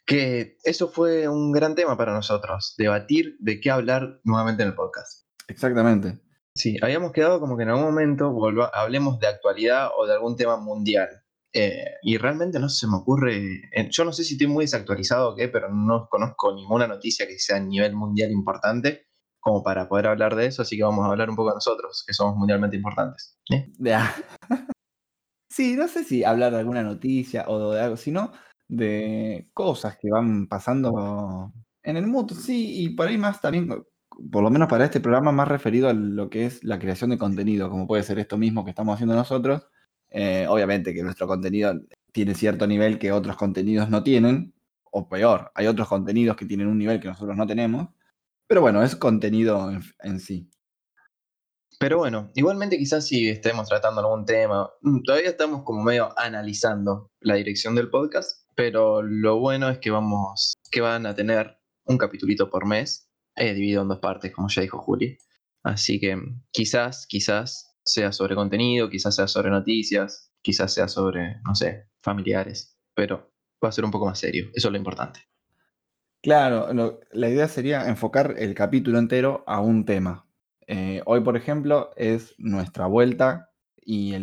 que 0.07 0.57
eso 0.65 0.89
fue 0.89 1.29
un 1.29 1.53
gran 1.53 1.75
tema 1.75 1.97
para 1.97 2.15
nosotros, 2.15 2.75
debatir 2.79 3.37
de 3.41 3.61
qué 3.61 3.71
hablar 3.71 4.21
nuevamente 4.25 4.63
en 4.63 4.71
el 4.71 4.75
podcast. 4.75 5.27
Exactamente. 5.49 6.21
Sí, 6.55 6.77
habíamos 6.83 7.13
quedado 7.13 7.41
como 7.41 7.57
que 7.57 7.63
en 7.63 7.71
algún 7.71 7.87
momento 7.87 8.35
hablemos 8.75 9.19
de 9.19 9.27
actualidad 9.27 9.91
o 9.97 10.07
de 10.07 10.15
algún 10.15 10.37
tema 10.37 10.59
mundial. 10.59 11.09
Eh, 11.55 11.85
y 12.03 12.17
realmente 12.17 12.59
no 12.59 12.69
se 12.69 12.87
me 12.87 12.97
ocurre, 12.97 13.61
eh, 13.75 13.89
yo 13.91 14.05
no 14.05 14.13
sé 14.13 14.25
si 14.25 14.35
estoy 14.35 14.47
muy 14.47 14.65
desactualizado 14.65 15.31
o 15.31 15.37
qué, 15.37 15.49
pero 15.49 15.69
no 15.69 16.09
conozco 16.09 16.55
ninguna 16.55 16.87
noticia 16.87 17.27
que 17.27 17.39
sea 17.39 17.57
a 17.57 17.61
nivel 17.61 17.95
mundial 17.95 18.31
importante 18.31 19.07
como 19.39 19.63
para 19.63 19.89
poder 19.89 20.07
hablar 20.07 20.35
de 20.37 20.47
eso, 20.47 20.63
así 20.63 20.77
que 20.77 20.85
vamos 20.85 21.05
a 21.05 21.11
hablar 21.11 21.29
un 21.29 21.37
poco 21.37 21.51
de 21.51 21.57
nosotros, 21.57 22.05
que 22.07 22.15
somos 22.15 22.37
mundialmente 22.37 22.77
importantes. 22.77 23.39
¿eh? 23.51 23.71
Sí, 25.51 25.77
no 25.77 25.87
sé 25.87 26.05
si 26.05 26.25
hablar 26.25 26.53
de 26.53 26.61
alguna 26.61 26.83
noticia 26.83 27.45
o 27.47 27.73
de 27.73 27.81
algo, 27.83 27.99
sino 27.99 28.33
de 28.69 29.51
cosas 29.53 29.99
que 29.99 30.09
van 30.11 30.47
pasando 30.49 31.53
en 31.83 31.99
el 31.99 32.07
mundo, 32.07 32.35
sí, 32.35 32.83
y 32.83 32.89
por 32.95 33.09
ahí 33.09 33.19
más 33.19 33.43
también 33.43 33.69
por 34.31 34.43
lo 34.43 34.51
menos 34.51 34.69
para 34.69 34.85
este 34.85 35.01
programa, 35.01 35.33
más 35.33 35.49
referido 35.49 35.89
a 35.89 35.93
lo 35.93 36.31
que 36.31 36.47
es 36.47 36.63
la 36.65 36.79
creación 36.79 37.11
de 37.11 37.19
contenido, 37.19 37.71
como 37.71 37.87
puede 37.87 38.03
ser 38.03 38.19
esto 38.19 38.39
mismo 38.39 38.65
que 38.65 38.71
estamos 38.71 38.95
haciendo 38.95 39.15
nosotros. 39.15 39.67
Eh, 40.11 40.47
obviamente 40.49 40.93
que 40.93 41.03
nuestro 41.03 41.27
contenido 41.27 41.75
tiene 42.13 42.35
cierto 42.35 42.67
nivel 42.67 42.99
que 42.99 43.13
otros 43.13 43.37
contenidos 43.37 43.89
no 43.89 44.03
tienen, 44.03 44.55
o 44.91 45.09
peor, 45.09 45.51
hay 45.55 45.67
otros 45.67 45.89
contenidos 45.89 46.37
que 46.37 46.45
tienen 46.45 46.67
un 46.67 46.79
nivel 46.79 47.01
que 47.01 47.09
nosotros 47.09 47.37
no 47.37 47.47
tenemos, 47.47 47.89
pero 48.47 48.61
bueno, 48.61 48.83
es 48.83 48.95
contenido 48.95 49.73
en, 50.03 50.21
sí. 50.21 50.51
Pero 51.81 51.97
bueno, 51.97 52.31
igualmente 52.35 52.77
quizás 52.77 53.07
si 53.07 53.31
estemos 53.31 53.67
tratando 53.67 54.03
algún 54.03 54.27
tema, 54.27 54.71
mm, 54.83 55.03
todavía 55.03 55.31
estamos 55.31 55.63
como 55.65 55.83
medio 55.83 56.13
analizando 56.19 57.11
la 57.21 57.37
dirección 57.37 57.75
del 57.75 57.89
podcast, 57.89 58.47
pero 58.55 59.01
lo 59.01 59.41
bueno 59.41 59.71
es 59.71 59.79
que 59.79 59.91
vamos, 59.91 60.53
que 60.71 60.83
van 60.83 61.07
a 61.07 61.15
tener 61.15 61.57
un 61.85 61.97
capitulito 61.97 62.51
por 62.51 62.67
mes 62.67 63.09
He 63.37 63.55
dividido 63.55 63.83
en 63.83 63.89
dos 63.89 63.99
partes, 63.99 64.33
como 64.33 64.49
ya 64.49 64.63
dijo 64.63 64.79
Juli. 64.79 65.17
Así 65.63 66.01
que 66.01 66.19
quizás, 66.51 67.07
quizás 67.07 67.77
sea 67.85 68.13
sobre 68.13 68.35
contenido, 68.35 68.91
quizás 68.91 69.15
sea 69.17 69.29
sobre 69.29 69.51
noticias, 69.51 70.33
quizás 70.43 70.75
sea 70.75 70.89
sobre, 70.89 71.41
no 71.45 71.55
sé, 71.55 71.89
familiares, 72.03 72.77
pero 72.95 73.33
va 73.63 73.69
a 73.69 73.73
ser 73.73 73.85
un 73.85 73.91
poco 73.91 74.07
más 74.07 74.19
serio, 74.19 74.51
eso 74.55 74.69
es 74.69 74.73
lo 74.73 74.79
importante. 74.79 75.21
Claro, 76.23 76.69
la 77.11 77.29
idea 77.29 77.49
sería 77.49 77.89
enfocar 77.89 78.37
el 78.39 78.55
capítulo 78.55 78.99
entero 78.99 79.43
a 79.47 79.61
un 79.61 79.85
tema. 79.85 80.29
Eh, 80.69 81.03
hoy, 81.05 81.21
por 81.21 81.37
ejemplo, 81.37 81.91
es 81.97 82.35
nuestra 82.39 82.87
vuelta 82.87 83.51
y, 83.77 84.15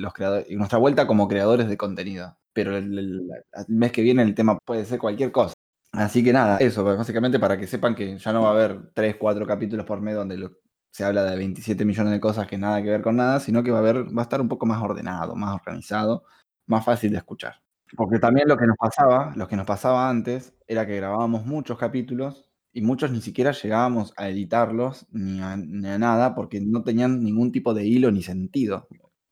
los 0.00 0.12
creadores, 0.12 0.50
nuestra 0.50 0.78
vuelta 0.78 1.06
como 1.06 1.28
creadores 1.28 1.68
de 1.68 1.76
contenido. 1.76 2.36
Pero 2.52 2.76
el 2.76 3.22
mes 3.68 3.92
que 3.92 4.02
viene 4.02 4.22
el 4.22 4.34
tema 4.34 4.58
puede 4.66 4.84
ser 4.84 4.98
cualquier 4.98 5.30
cosa. 5.30 5.54
Así 5.92 6.22
que 6.22 6.32
nada, 6.32 6.58
eso, 6.58 6.84
básicamente 6.84 7.40
para 7.40 7.58
que 7.58 7.66
sepan 7.66 7.96
que 7.96 8.16
ya 8.16 8.32
no 8.32 8.42
va 8.42 8.48
a 8.50 8.52
haber 8.52 8.92
3, 8.94 9.16
4 9.16 9.44
capítulos 9.44 9.84
por 9.84 10.00
mes 10.00 10.14
donde 10.14 10.48
se 10.92 11.04
habla 11.04 11.24
de 11.24 11.36
27 11.36 11.84
millones 11.84 12.12
de 12.12 12.20
cosas 12.20 12.46
que 12.46 12.58
nada 12.58 12.80
que 12.82 12.90
ver 12.90 13.02
con 13.02 13.16
nada, 13.16 13.40
sino 13.40 13.64
que 13.64 13.72
va 13.72 13.78
a 13.78 13.80
haber, 13.80 14.16
va 14.16 14.22
a 14.22 14.24
estar 14.24 14.40
un 14.40 14.48
poco 14.48 14.66
más 14.66 14.80
ordenado, 14.82 15.34
más 15.34 15.54
organizado, 15.54 16.24
más 16.66 16.84
fácil 16.84 17.10
de 17.10 17.18
escuchar. 17.18 17.60
Porque 17.96 18.20
también 18.20 18.46
lo 18.48 18.56
que 18.56 18.66
nos 18.66 18.76
pasaba, 18.76 19.32
lo 19.34 19.48
que 19.48 19.56
nos 19.56 19.66
pasaba 19.66 20.08
antes, 20.08 20.54
era 20.68 20.86
que 20.86 20.94
grabábamos 20.96 21.44
muchos 21.44 21.76
capítulos 21.76 22.48
y 22.72 22.82
muchos 22.82 23.10
ni 23.10 23.20
siquiera 23.20 23.50
llegábamos 23.50 24.12
a 24.16 24.28
editarlos 24.28 25.06
ni 25.10 25.40
a 25.42 25.98
nada 25.98 26.36
porque 26.36 26.60
no 26.60 26.84
tenían 26.84 27.24
ningún 27.24 27.50
tipo 27.50 27.74
de 27.74 27.84
hilo 27.84 28.12
ni 28.12 28.22
sentido 28.22 28.86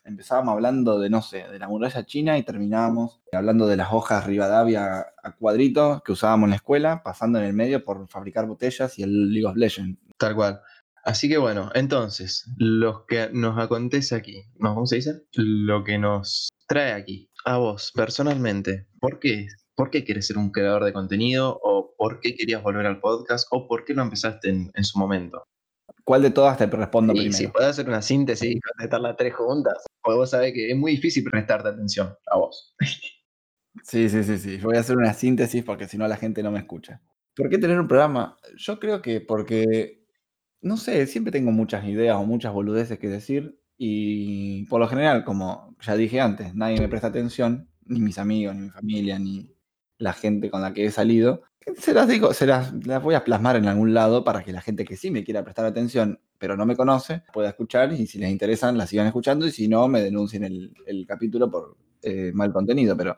empezábamos 0.09 0.53
hablando 0.53 0.99
de, 0.99 1.11
no 1.11 1.23
sé, 1.23 1.47
de 1.49 1.59
la 1.59 1.69
muralla 1.69 2.05
china 2.05 2.39
y 2.39 2.43
terminábamos 2.43 3.21
hablando 3.33 3.67
de 3.67 3.77
las 3.77 3.93
hojas 3.93 4.27
Rivadavia 4.27 5.07
a 5.23 5.37
cuadritos 5.37 6.03
que 6.03 6.13
usábamos 6.13 6.47
en 6.47 6.51
la 6.51 6.57
escuela, 6.57 7.03
pasando 7.03 7.39
en 7.39 7.45
el 7.45 7.53
medio 7.53 7.85
por 7.85 8.09
fabricar 8.09 8.47
botellas 8.47 8.99
y 8.99 9.03
el 9.03 9.33
League 9.33 9.47
of 9.47 9.57
Legends. 9.57 9.99
Tal 10.17 10.35
cual. 10.35 10.61
Así 11.05 11.29
que 11.29 11.39
bueno, 11.39 11.71
entonces, 11.75 12.45
lo 12.57 13.07
que 13.07 13.31
nos 13.33 13.59
acontece 13.59 14.15
aquí, 14.15 14.45
¿no? 14.59 14.75
¿cómo 14.75 14.87
se 14.87 14.97
dice? 14.97 15.23
Lo 15.33 15.85
que 15.85 15.99
nos 15.99 16.49
trae 16.67 16.93
aquí, 16.93 17.31
a 17.45 17.59
vos 17.59 17.93
personalmente, 17.95 18.87
¿por 19.01 19.19
qué? 19.19 19.47
¿Por 19.75 19.91
qué 19.91 20.05
quieres 20.05 20.27
ser 20.27 20.39
un 20.39 20.51
creador 20.51 20.85
de 20.85 20.93
contenido? 20.93 21.61
¿O 21.63 21.95
por 21.97 22.21
qué 22.21 22.35
querías 22.35 22.63
volver 22.63 22.87
al 22.87 23.01
podcast? 23.01 23.47
¿O 23.53 23.69
por 23.69 23.85
qué 23.85 23.95
lo 23.95 24.03
empezaste 24.03 24.49
en, 24.49 24.71
en 24.75 24.85
su 24.85 24.99
momento? 24.99 25.45
¿Cuál 26.05 26.23
de 26.23 26.31
todas 26.31 26.57
te 26.57 26.67
respondo 26.67 27.13
Y 27.13 27.17
primero? 27.17 27.37
si 27.37 27.47
puedes 27.49 27.69
hacer 27.69 27.87
una 27.87 28.01
síntesis 28.01 28.51
y 28.51 28.61
contestar 28.61 29.01
las 29.03 29.17
tres 29.17 29.35
juntas, 29.35 29.85
vos 30.17 30.31
sabés 30.31 30.53
que 30.53 30.71
es 30.71 30.77
muy 30.77 30.93
difícil 30.93 31.25
prestarte 31.25 31.69
atención 31.69 32.15
a 32.27 32.39
vos. 32.39 32.75
Sí, 33.85 34.09
sí, 34.09 34.25
sí, 34.25 34.39
sí. 34.39 34.57
Voy 34.59 34.77
a 34.77 34.81
hacer 34.81 34.97
una 34.97 35.15
síntesis 35.15 35.63
porque 35.63 35.87
si 35.87 35.99
no 35.99 36.09
la 36.09 36.17
gente 36.17 36.43
no 36.43 36.51
me 36.51 36.59
escucha. 36.59 37.01
¿Por 37.35 37.49
qué 37.49 37.59
tener 37.59 37.79
un 37.79 37.87
programa? 37.87 38.37
Yo 38.57 38.81
creo 38.81 39.01
que 39.01 39.21
porque, 39.21 40.05
no 40.61 40.77
sé, 40.77 41.07
siempre 41.07 41.31
tengo 41.31 41.53
muchas 41.53 41.87
ideas 41.87 42.17
o 42.17 42.25
muchas 42.25 42.53
boludeces 42.53 42.99
que 42.99 43.09
decir 43.09 43.61
y 43.77 44.65
por 44.67 44.81
lo 44.81 44.89
general, 44.89 45.25
como 45.25 45.77
ya 45.81 45.95
dije 45.95 46.21
antes, 46.21 46.55
nadie 46.55 46.81
me 46.81 46.89
presta 46.89 47.07
atención, 47.07 47.71
ni 47.85 48.01
mis 48.01 48.19
amigos, 48.19 48.57
ni 48.57 48.63
mi 48.63 48.71
familia, 48.71 49.19
ni 49.21 49.55
la 49.99 50.13
gente 50.13 50.51
con 50.51 50.63
la 50.63 50.73
que 50.73 50.85
he 50.85 50.91
salido. 50.91 51.43
Se 51.77 51.93
las 51.93 52.09
digo, 52.09 52.33
se 52.35 52.47
las, 52.47 52.73
las 52.87 53.03
voy 53.03 53.15
a 53.15 53.25
plasmar 53.25 53.57
en 53.57 53.67
algún 53.67 53.93
lado 53.95 54.25
para 54.25 54.43
que 54.43 54.53
la 54.53 54.61
gente 54.61 54.85
que 54.85 54.97
sí 54.97 55.11
me 55.11 55.25
quiera 55.25 55.43
prestar 55.45 55.65
atención, 55.67 56.21
pero 56.39 56.57
no 56.57 56.67
me 56.67 56.77
conoce, 56.77 57.23
pueda 57.33 57.49
escuchar 57.51 57.93
y 57.93 58.07
si 58.07 58.19
les 58.19 58.31
interesan 58.31 58.79
la 58.79 58.87
sigan 58.87 59.07
escuchando 59.07 59.47
y 59.47 59.51
si 59.51 59.69
no, 59.69 59.89
me 59.89 60.01
denuncien 60.01 60.45
el, 60.45 60.73
el 60.87 61.07
capítulo 61.07 61.51
por 61.51 61.77
eh, 62.03 62.31
mal 62.35 62.53
contenido, 62.53 62.97
pero 62.97 63.17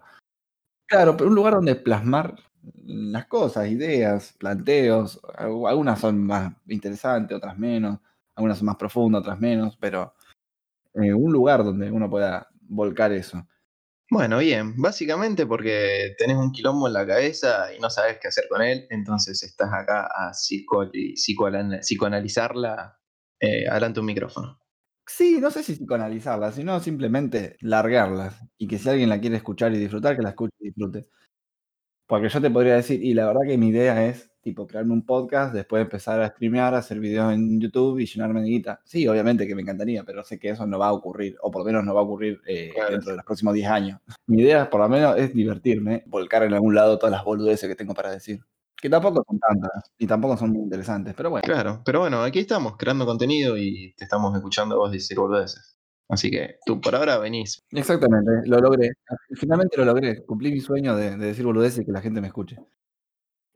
Claro, 0.87 1.16
pero 1.16 1.30
un 1.30 1.37
lugar 1.37 1.54
donde 1.54 1.76
plasmar 1.76 2.37
las 2.85 3.26
cosas, 3.26 3.69
ideas, 3.69 4.35
planteos, 4.38 5.21
algu- 5.38 5.69
algunas 5.69 6.00
son 6.00 6.25
más 6.26 6.54
interesantes, 6.69 7.37
otras 7.37 7.59
menos, 7.59 7.99
algunas 8.37 8.59
son 8.59 8.66
más 8.66 8.76
profundas, 8.76 9.21
otras 9.23 9.40
menos, 9.40 9.76
pero 9.78 10.14
eh, 10.95 11.12
un 11.14 11.33
lugar 11.33 11.64
donde 11.64 11.90
uno 11.90 12.11
pueda 12.11 12.49
volcar 12.62 13.12
eso. 13.12 13.47
Bueno, 14.12 14.38
bien, 14.38 14.75
básicamente 14.76 15.47
porque 15.47 16.14
tenés 16.19 16.37
un 16.37 16.50
quilombo 16.50 16.88
en 16.88 16.95
la 16.95 17.07
cabeza 17.07 17.73
y 17.73 17.79
no 17.81 17.90
sabes 17.90 18.19
qué 18.21 18.26
hacer 18.29 18.47
con 18.49 18.61
él, 18.61 18.87
entonces 18.90 19.40
estás 19.45 19.73
acá 19.73 20.07
a 20.07 20.33
psicoanal- 20.33 21.79
psicoanalizarla 21.81 22.99
eh, 23.38 23.69
adelante 23.69 24.00
un 24.00 24.07
micrófono. 24.07 24.59
Sí, 25.07 25.38
no 25.40 25.50
sé 25.50 25.62
si 25.62 25.75
psicoanalizarlas, 25.75 26.55
sino 26.57 26.81
simplemente 26.81 27.57
largarlas 27.61 28.37
y 28.59 28.67
que 28.69 28.79
si 28.79 28.88
alguien 28.88 29.09
la 29.09 29.21
quiere 29.21 29.37
escuchar 29.37 29.73
y 29.75 29.79
disfrutar, 29.79 30.17
que 30.17 30.23
la 30.23 30.31
escuche 30.31 30.55
y 30.61 30.67
disfrute. 30.67 31.07
Porque 32.07 32.29
yo 32.29 32.40
te 32.43 32.50
podría 32.50 32.76
decir, 32.76 33.02
y 33.02 33.14
la 33.14 33.26
verdad 33.26 33.43
que 33.47 33.57
mi 33.59 33.69
idea 33.69 34.07
es, 34.07 34.30
tipo, 34.41 34.67
crearme 34.67 34.93
un 34.93 35.05
podcast, 35.05 35.53
después 35.55 35.83
empezar 35.83 36.21
a 36.21 36.29
streamear, 36.29 36.75
hacer 36.75 36.99
videos 36.99 37.33
en 37.33 37.61
YouTube 37.61 37.99
y 37.99 38.07
llenarme 38.07 38.41
de 38.43 38.49
guita. 38.49 38.81
Sí, 38.85 39.07
obviamente 39.07 39.47
que 39.47 39.55
me 39.55 39.63
encantaría, 39.63 40.03
pero 40.05 40.25
sé 40.25 40.39
que 40.39 40.51
eso 40.51 40.67
no 40.67 40.79
va 40.79 40.89
a 40.89 40.93
ocurrir, 40.93 41.37
o 41.43 41.51
por 41.51 41.61
lo 41.63 41.67
menos 41.67 41.85
no 41.85 41.95
va 41.95 42.01
a 42.01 42.05
ocurrir 42.05 42.41
eh, 42.47 42.71
Claro. 42.75 42.93
dentro 42.93 43.11
de 43.11 43.17
los 43.17 43.25
próximos 43.27 43.55
10 43.55 43.69
años. 43.69 44.01
Mi 44.27 44.43
idea, 44.43 44.69
por 44.71 44.81
lo 44.81 44.89
menos, 44.89 45.17
es 45.19 45.35
divertirme, 45.35 46.03
volcar 46.07 46.43
en 46.45 46.55
algún 46.55 46.75
lado 46.75 46.99
todas 46.99 47.13
las 47.13 47.25
boludeces 47.25 47.69
que 47.69 47.77
tengo 47.77 47.95
para 47.95 48.11
decir. 48.11 48.41
Que 48.81 48.89
tampoco 48.89 49.23
son 49.29 49.39
tantas, 49.39 49.91
y 49.99 50.07
tampoco 50.07 50.39
son 50.39 50.51
muy 50.53 50.63
interesantes, 50.63 51.13
pero 51.15 51.29
bueno. 51.29 51.43
Claro, 51.45 51.83
pero 51.85 52.01
bueno, 52.01 52.23
aquí 52.23 52.39
estamos 52.39 52.77
creando 52.79 53.05
contenido 53.05 53.59
y 53.59 53.93
te 53.95 54.05
estamos 54.05 54.35
escuchando 54.35 54.75
a 54.77 54.79
vos 54.79 54.93
decir 54.93 55.19
boludeces. 55.19 55.77
Así 56.09 56.29
que 56.31 56.57
tú 56.67 56.81
por 56.81 56.95
ahora 56.97 57.19
venís. 57.19 57.61
Exactamente, 57.71 58.31
lo 58.47 58.59
logré. 58.59 58.91
Finalmente 59.37 59.77
lo 59.77 59.85
logré. 59.85 60.25
Cumplí 60.25 60.51
mi 60.51 60.61
sueño 60.61 60.97
de, 60.97 61.17
de 61.17 61.27
decir 61.27 61.45
boludeces 61.45 61.83
y 61.83 61.85
que 61.87 61.93
la 61.93 62.01
gente 62.01 62.21
me 62.21 62.27
escuche. 62.29 62.57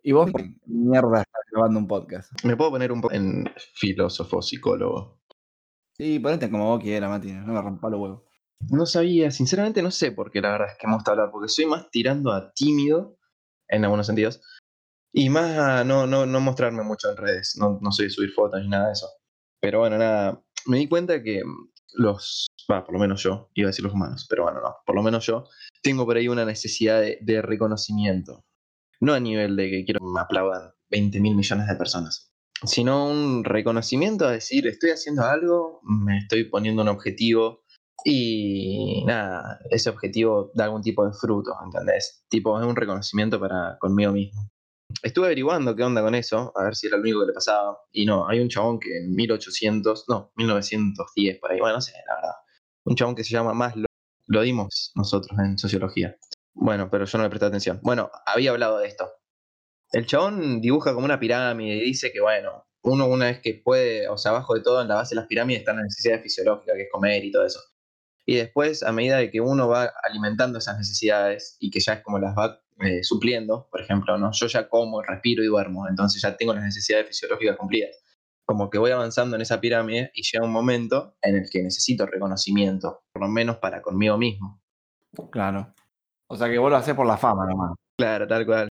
¿Y 0.06 0.12
vos, 0.12 0.30
por 0.30 0.42
qué 0.42 0.54
mierda, 0.66 1.23
estás 1.23 1.42
grabando 1.50 1.78
un 1.78 1.88
podcast? 1.88 2.30
Me 2.44 2.58
puedo 2.58 2.73
poner 2.73 2.92
un 2.92 3.00
poco 3.00 3.14
en 3.14 3.50
filósofo, 3.73 4.42
psicólogo. 4.42 5.18
Sí, 5.96 6.18
ponete 6.18 6.50
como 6.50 6.66
vos 6.66 6.82
quieras, 6.82 7.08
Mati, 7.08 7.32
no 7.32 7.54
me 7.54 7.62
rompa 7.62 7.88
los 7.88 8.00
huevos. 8.00 8.23
No 8.70 8.84
sabía, 8.84 9.30
sinceramente 9.30 9.80
no 9.80 9.90
sé 9.90 10.12
por 10.12 10.30
qué 10.30 10.42
la 10.42 10.52
verdad 10.52 10.68
es 10.73 10.78
que 10.78 10.87
me 10.87 10.92
gusta 10.92 11.12
hablar, 11.12 11.30
porque 11.32 11.49
soy 11.49 11.64
más 11.64 11.90
tirando 11.90 12.32
a 12.32 12.52
tímido 12.52 13.16
en 13.66 13.82
algunos 13.84 14.06
sentidos 14.06 14.42
y 15.11 15.30
más 15.30 15.56
a 15.56 15.84
no, 15.84 16.06
no, 16.06 16.26
no 16.26 16.40
mostrarme 16.40 16.82
mucho 16.82 17.08
en 17.11 17.16
redes. 17.16 17.56
No, 17.58 17.78
no 17.80 17.90
soy 17.90 18.06
de 18.06 18.11
subir 18.11 18.32
fotos 18.32 18.61
ni 18.61 18.68
nada 18.68 18.88
de 18.88 18.92
eso. 18.92 19.08
Pero 19.58 19.78
bueno, 19.78 19.96
nada, 19.96 20.44
me 20.66 20.76
di 20.76 20.87
cuenta 20.87 21.23
que 21.23 21.40
los, 21.94 22.46
va, 22.70 22.84
por 22.84 22.92
lo 22.92 23.00
menos 23.00 23.23
yo, 23.23 23.49
iba 23.54 23.68
a 23.68 23.70
decir 23.70 23.84
los 23.84 23.94
humanos, 23.94 24.26
pero 24.28 24.42
bueno, 24.42 24.61
no, 24.61 24.76
por 24.84 24.96
lo 24.96 25.02
menos 25.02 25.25
yo 25.25 25.44
tengo 25.82 26.04
por 26.04 26.18
ahí 26.18 26.28
una 26.28 26.44
necesidad 26.44 27.00
de, 27.00 27.16
de 27.23 27.40
reconocimiento. 27.40 28.44
No 29.04 29.12
a 29.12 29.20
nivel 29.20 29.54
de 29.54 29.68
que 29.68 29.84
quiero 29.84 30.00
que 30.00 30.06
me 30.06 30.20
aplaudan 30.20 30.73
20 30.88 31.20
mil 31.20 31.37
millones 31.37 31.68
de 31.68 31.76
personas, 31.76 32.32
sino 32.64 33.06
un 33.06 33.44
reconocimiento 33.44 34.26
a 34.26 34.30
decir, 34.30 34.66
estoy 34.66 34.92
haciendo 34.92 35.25
algo, 35.25 35.80
me 35.82 36.16
estoy 36.16 36.44
poniendo 36.44 36.80
un 36.80 36.88
objetivo 36.88 37.64
y 38.02 39.04
nada, 39.04 39.58
ese 39.68 39.90
objetivo 39.90 40.52
da 40.54 40.64
algún 40.64 40.80
tipo 40.80 41.04
de 41.04 41.12
fruto, 41.12 41.54
¿entendés? 41.62 42.25
Tipo, 42.30 42.58
es 42.58 42.66
un 42.66 42.76
reconocimiento 42.76 43.38
para 43.38 43.76
conmigo 43.78 44.11
mismo. 44.11 44.49
Estuve 45.02 45.26
averiguando 45.26 45.76
qué 45.76 45.82
onda 45.82 46.00
con 46.00 46.14
eso, 46.14 46.50
a 46.56 46.64
ver 46.64 46.75
si 46.75 46.87
era 46.87 46.96
lo 46.96 47.02
único 47.02 47.20
que 47.20 47.26
le 47.26 47.32
pasaba. 47.34 47.76
Y 47.92 48.06
no, 48.06 48.26
hay 48.26 48.40
un 48.40 48.49
chabón 48.49 48.80
que 48.80 49.04
en 49.04 49.14
1800, 49.14 50.06
no, 50.08 50.32
1910 50.37 51.40
por 51.40 51.52
ahí, 51.52 51.61
bueno, 51.61 51.75
no 51.75 51.82
sé, 51.82 51.92
la 52.08 52.14
verdad. 52.14 52.34
Un 52.87 52.96
chabón 52.96 53.14
que 53.14 53.25
se 53.25 53.34
llama 53.34 53.52
Maslow, 53.52 53.84
lo 54.28 54.40
dimos 54.40 54.92
nosotros 54.94 55.38
en 55.38 55.58
sociología. 55.58 56.16
Bueno, 56.54 56.88
pero 56.90 57.04
yo 57.04 57.18
no 57.18 57.25
le 57.25 57.30
presté 57.30 57.46
atención. 57.46 57.80
Bueno, 57.82 58.11
había 58.26 58.52
hablado 58.52 58.78
de 58.78 58.87
esto. 58.87 59.11
El 59.92 60.06
chabón 60.06 60.61
dibuja 60.61 60.94
como 60.94 61.04
una 61.04 61.20
pirámide 61.20 61.76
y 61.76 61.80
dice 61.80 62.12
que, 62.12 62.20
bueno, 62.20 62.66
uno 62.82 63.06
una 63.06 63.26
vez 63.26 63.40
que 63.40 63.54
puede, 63.54 64.08
o 64.08 64.16
sea, 64.16 64.30
abajo 64.30 64.54
de 64.54 64.62
todo, 64.62 64.82
en 64.82 64.88
la 64.88 64.96
base 64.96 65.14
de 65.14 65.20
las 65.20 65.28
pirámides 65.28 65.61
están 65.61 65.76
las 65.76 65.84
necesidades 65.84 66.23
fisiológicas, 66.23 66.75
que 66.76 66.82
es 66.82 66.88
comer 66.90 67.25
y 67.25 67.32
todo 67.32 67.44
eso. 67.44 67.61
Y 68.26 68.37
después, 68.37 68.82
a 68.82 68.92
medida 68.92 69.18
de 69.18 69.30
que 69.30 69.40
uno 69.40 69.68
va 69.68 69.92
alimentando 70.02 70.58
esas 70.58 70.78
necesidades 70.78 71.56
y 71.61 71.70
que 71.70 71.80
ya 71.80 71.94
es 71.94 72.02
como 72.02 72.18
las 72.18 72.37
va 72.37 72.61
eh, 72.80 73.02
supliendo, 73.02 73.68
por 73.70 73.80
ejemplo, 73.80 74.18
¿no? 74.18 74.30
yo 74.32 74.46
ya 74.46 74.68
como, 74.68 75.02
respiro 75.02 75.42
y 75.42 75.46
duermo, 75.46 75.88
entonces 75.88 76.23
ya 76.23 76.37
tengo 76.37 76.54
las 76.54 76.64
necesidades 76.64 77.06
fisiológicas 77.06 77.56
cumplidas. 77.56 78.02
Como 78.46 78.68
que 78.68 78.78
voy 78.78 78.90
avanzando 78.90 79.37
en 79.37 79.42
esa 79.42 79.61
pirámide 79.61 80.11
y 80.14 80.23
llega 80.23 80.44
un 80.44 80.52
momento 80.52 81.16
en 81.23 81.37
el 81.37 81.49
que 81.50 81.62
necesito 81.62 82.06
reconocimiento, 82.06 83.04
por 83.12 83.23
lo 83.23 83.28
menos 83.28 83.56
para 83.58 83.80
conmigo 83.80 84.18
mismo. 84.18 84.61
Claro. 85.30 85.75
O 86.28 86.37
sea 86.37 86.49
que 86.49 86.59
vos 86.59 86.71
lo 86.71 86.76
hacés 86.76 86.95
por 86.95 87.07
la 87.07 87.16
fama 87.16 87.47
nomás. 87.47 87.75
Claro, 87.99 88.26
tal 88.26 88.47
cual. 88.47 88.69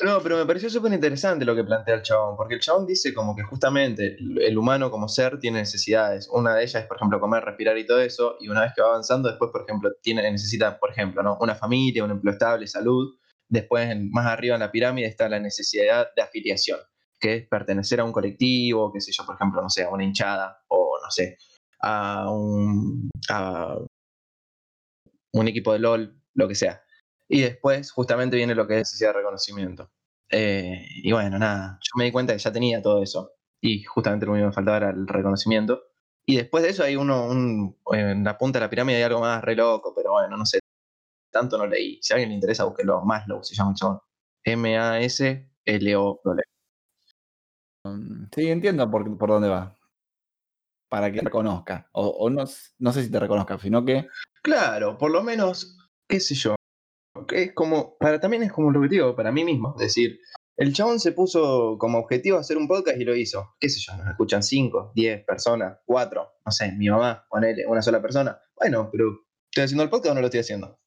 No, 0.00 0.20
pero 0.22 0.36
me 0.36 0.46
pareció 0.46 0.70
súper 0.70 0.92
interesante 0.92 1.44
lo 1.44 1.56
que 1.56 1.64
plantea 1.64 1.96
el 1.96 2.02
chabón, 2.02 2.36
porque 2.36 2.54
el 2.54 2.60
chabón 2.60 2.86
dice 2.86 3.12
como 3.12 3.34
que 3.34 3.42
justamente 3.42 4.16
el 4.18 4.56
humano 4.56 4.92
como 4.92 5.08
ser 5.08 5.40
tiene 5.40 5.58
necesidades. 5.58 6.28
Una 6.30 6.54
de 6.54 6.62
ellas 6.62 6.82
es, 6.82 6.88
por 6.88 6.98
ejemplo, 6.98 7.18
comer, 7.18 7.44
respirar 7.44 7.76
y 7.78 7.84
todo 7.84 8.00
eso, 8.00 8.36
y 8.38 8.48
una 8.48 8.60
vez 8.60 8.72
que 8.76 8.82
va 8.82 8.90
avanzando, 8.90 9.28
después, 9.28 9.50
por 9.50 9.62
ejemplo, 9.62 9.90
tiene, 10.00 10.22
necesita, 10.30 10.78
por 10.78 10.90
ejemplo, 10.90 11.22
¿no? 11.24 11.36
una 11.40 11.56
familia, 11.56 12.04
un 12.04 12.12
empleo 12.12 12.32
estable, 12.32 12.68
salud. 12.68 13.18
Después, 13.48 13.88
más 14.12 14.26
arriba 14.26 14.54
en 14.54 14.60
la 14.60 14.70
pirámide, 14.70 15.08
está 15.08 15.28
la 15.28 15.40
necesidad 15.40 16.08
de 16.14 16.22
afiliación, 16.22 16.78
que 17.18 17.34
es 17.34 17.48
pertenecer 17.48 17.98
a 17.98 18.04
un 18.04 18.12
colectivo, 18.12 18.92
qué 18.92 19.00
sé 19.00 19.10
yo, 19.12 19.26
por 19.26 19.34
ejemplo, 19.34 19.60
no 19.62 19.68
sé, 19.68 19.82
a 19.82 19.90
una 19.90 20.04
hinchada, 20.04 20.60
o 20.68 20.96
no 21.02 21.10
sé, 21.10 21.38
a 21.80 22.30
un, 22.30 23.10
a 23.30 23.78
un 25.32 25.48
equipo 25.48 25.72
de 25.72 25.78
LOL, 25.80 26.22
lo 26.38 26.48
que 26.48 26.54
sea. 26.54 26.82
Y 27.28 27.40
después 27.42 27.90
justamente 27.90 28.36
viene 28.36 28.54
lo 28.54 28.66
que 28.66 28.74
es 28.74 28.80
necesidad 28.80 29.10
de 29.10 29.18
reconocimiento. 29.18 29.90
Eh, 30.30 30.86
y 31.02 31.12
bueno, 31.12 31.38
nada, 31.38 31.78
yo 31.82 31.90
me 31.96 32.04
di 32.04 32.12
cuenta 32.12 32.32
que 32.32 32.38
ya 32.38 32.52
tenía 32.52 32.80
todo 32.80 33.02
eso. 33.02 33.32
Y 33.60 33.82
justamente 33.82 34.24
lo 34.24 34.32
único 34.32 34.44
que 34.44 34.48
me 34.48 34.54
faltaba 34.54 34.76
era 34.78 34.90
el 34.90 35.06
reconocimiento. 35.06 35.82
Y 36.24 36.36
después 36.36 36.62
de 36.62 36.70
eso 36.70 36.84
hay 36.84 36.96
uno, 36.96 37.26
un, 37.26 37.76
en 37.92 38.22
la 38.24 38.38
punta 38.38 38.58
de 38.58 38.66
la 38.66 38.70
pirámide 38.70 38.98
hay 38.98 39.02
algo 39.02 39.20
más 39.20 39.42
re 39.42 39.56
loco, 39.56 39.92
pero 39.94 40.12
bueno, 40.12 40.36
no 40.36 40.46
sé. 40.46 40.60
Tanto 41.30 41.58
no 41.58 41.66
leí. 41.66 41.98
Si 42.02 42.12
a 42.12 42.16
alguien 42.16 42.30
le 42.30 42.34
interesa, 42.36 42.64
búsquelo. 42.64 43.02
Maslow 43.04 43.42
se 43.42 43.54
llama 43.54 43.70
el 43.70 43.76
chabón. 43.76 44.00
M-A-S-L-O. 44.44 46.20
Mm, 47.84 48.26
Sí, 48.34 48.50
entiendo 48.50 48.90
por, 48.90 49.18
por 49.18 49.28
dónde 49.28 49.48
va. 49.48 49.74
Para 50.88 51.10
que 51.10 51.18
te 51.18 51.24
reconozca. 51.26 51.88
O, 51.92 52.06
o 52.06 52.30
no, 52.30 52.44
no 52.78 52.92
sé 52.92 53.02
si 53.02 53.10
te 53.10 53.20
reconozca, 53.20 53.58
sino 53.58 53.84
que. 53.84 54.06
Claro, 54.42 54.96
por 54.96 55.10
lo 55.10 55.22
menos, 55.22 55.78
qué 56.08 56.20
sé 56.20 56.34
yo. 56.34 56.54
es 57.32 57.52
como, 57.52 57.96
para 57.98 58.20
también 58.20 58.42
es 58.42 58.52
como 58.52 58.72
que 58.80 58.88
digo, 58.88 59.14
para 59.14 59.30
mí 59.32 59.44
mismo. 59.44 59.74
Es 59.78 59.86
decir, 59.88 60.20
el 60.56 60.72
chabón 60.72 60.98
se 61.00 61.12
puso 61.12 61.76
como 61.78 61.98
objetivo 61.98 62.38
hacer 62.38 62.56
un 62.56 62.66
podcast 62.68 62.98
y 63.00 63.04
lo 63.04 63.14
hizo. 63.14 63.54
¿Qué 63.60 63.68
sé 63.68 63.80
yo? 63.80 63.96
Nos 63.96 64.08
escuchan 64.08 64.42
5, 64.42 64.92
10 64.94 65.24
personas, 65.24 65.78
4, 65.84 66.28
no 66.44 66.52
sé, 66.52 66.72
mi 66.72 66.88
mamá, 66.88 67.24
ponele 67.28 67.66
una 67.66 67.82
sola 67.82 68.00
persona. 68.02 68.38
Bueno, 68.56 68.88
pero 68.90 69.10
¿estoy 69.50 69.64
haciendo 69.64 69.84
el 69.84 69.90
podcast 69.90 70.12
o 70.12 70.14
no 70.14 70.20
lo 70.20 70.26
estoy 70.26 70.40
haciendo? 70.40 70.78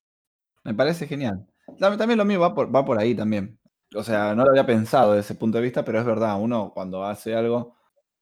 Me 0.64 0.74
parece 0.74 1.08
genial. 1.08 1.48
Tam- 1.80 1.98
También 1.98 2.18
lo 2.18 2.26
mío 2.26 2.40
va 2.40 2.54
por, 2.54 2.74
va 2.74 2.84
por 2.84 2.98
ahí 3.00 3.16
también. 3.16 3.60
O 3.96 4.04
sea, 4.04 4.34
no 4.36 4.44
lo 4.46 4.52
había 4.52 4.66
pensado 4.66 5.12
desde 5.14 5.22
ese 5.32 5.36
punto 5.36 5.58
de 5.58 5.64
vista, 5.66 5.84
pero 5.84 6.00
es 6.00 6.06
verdad, 6.06 6.40
uno 6.40 6.72
cuando 6.74 7.04
hace 7.04 7.36
algo 7.36 7.76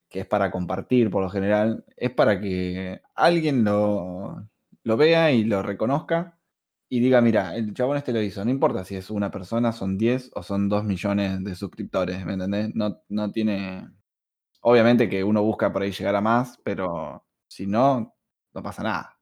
que 0.10 0.22
es 0.22 0.26
para 0.26 0.50
compartir 0.50 1.12
por 1.12 1.22
lo 1.22 1.30
general, 1.30 1.86
es 1.96 2.10
para 2.10 2.42
que 2.42 3.00
alguien 3.14 3.64
lo, 3.64 4.48
lo 4.84 4.98
vea 4.98 5.32
y 5.32 5.44
lo 5.44 5.62
reconozca 5.62 6.39
y 6.90 7.00
diga, 7.00 7.22
mira, 7.22 7.56
el 7.56 7.74
chabón 7.74 7.98
este 7.98 8.12
lo 8.12 8.22
hizo. 8.22 8.44
No 8.44 8.50
importa 8.50 8.84
si 8.84 8.96
es 8.96 9.12
una 9.12 9.30
persona, 9.30 9.72
son 9.72 9.98
10 9.98 10.32
o 10.34 10.42
son 10.42 10.68
2 10.68 10.84
millones 10.84 11.44
de 11.44 11.56
suscriptores, 11.56 12.26
¿me 12.26 12.34
entendés? 12.34 12.72
No, 12.74 13.02
no 13.10 13.32
tiene... 13.32 13.88
Obviamente 14.62 15.08
que 15.08 15.24
uno 15.24 15.44
busca 15.44 15.72
por 15.72 15.84
ahí 15.84 15.92
llegar 15.92 16.16
a 16.16 16.22
más, 16.22 16.60
pero 16.64 17.26
si 17.48 17.68
no, 17.68 18.16
no 18.54 18.64
pasa 18.64 18.84
nada. 18.84 19.20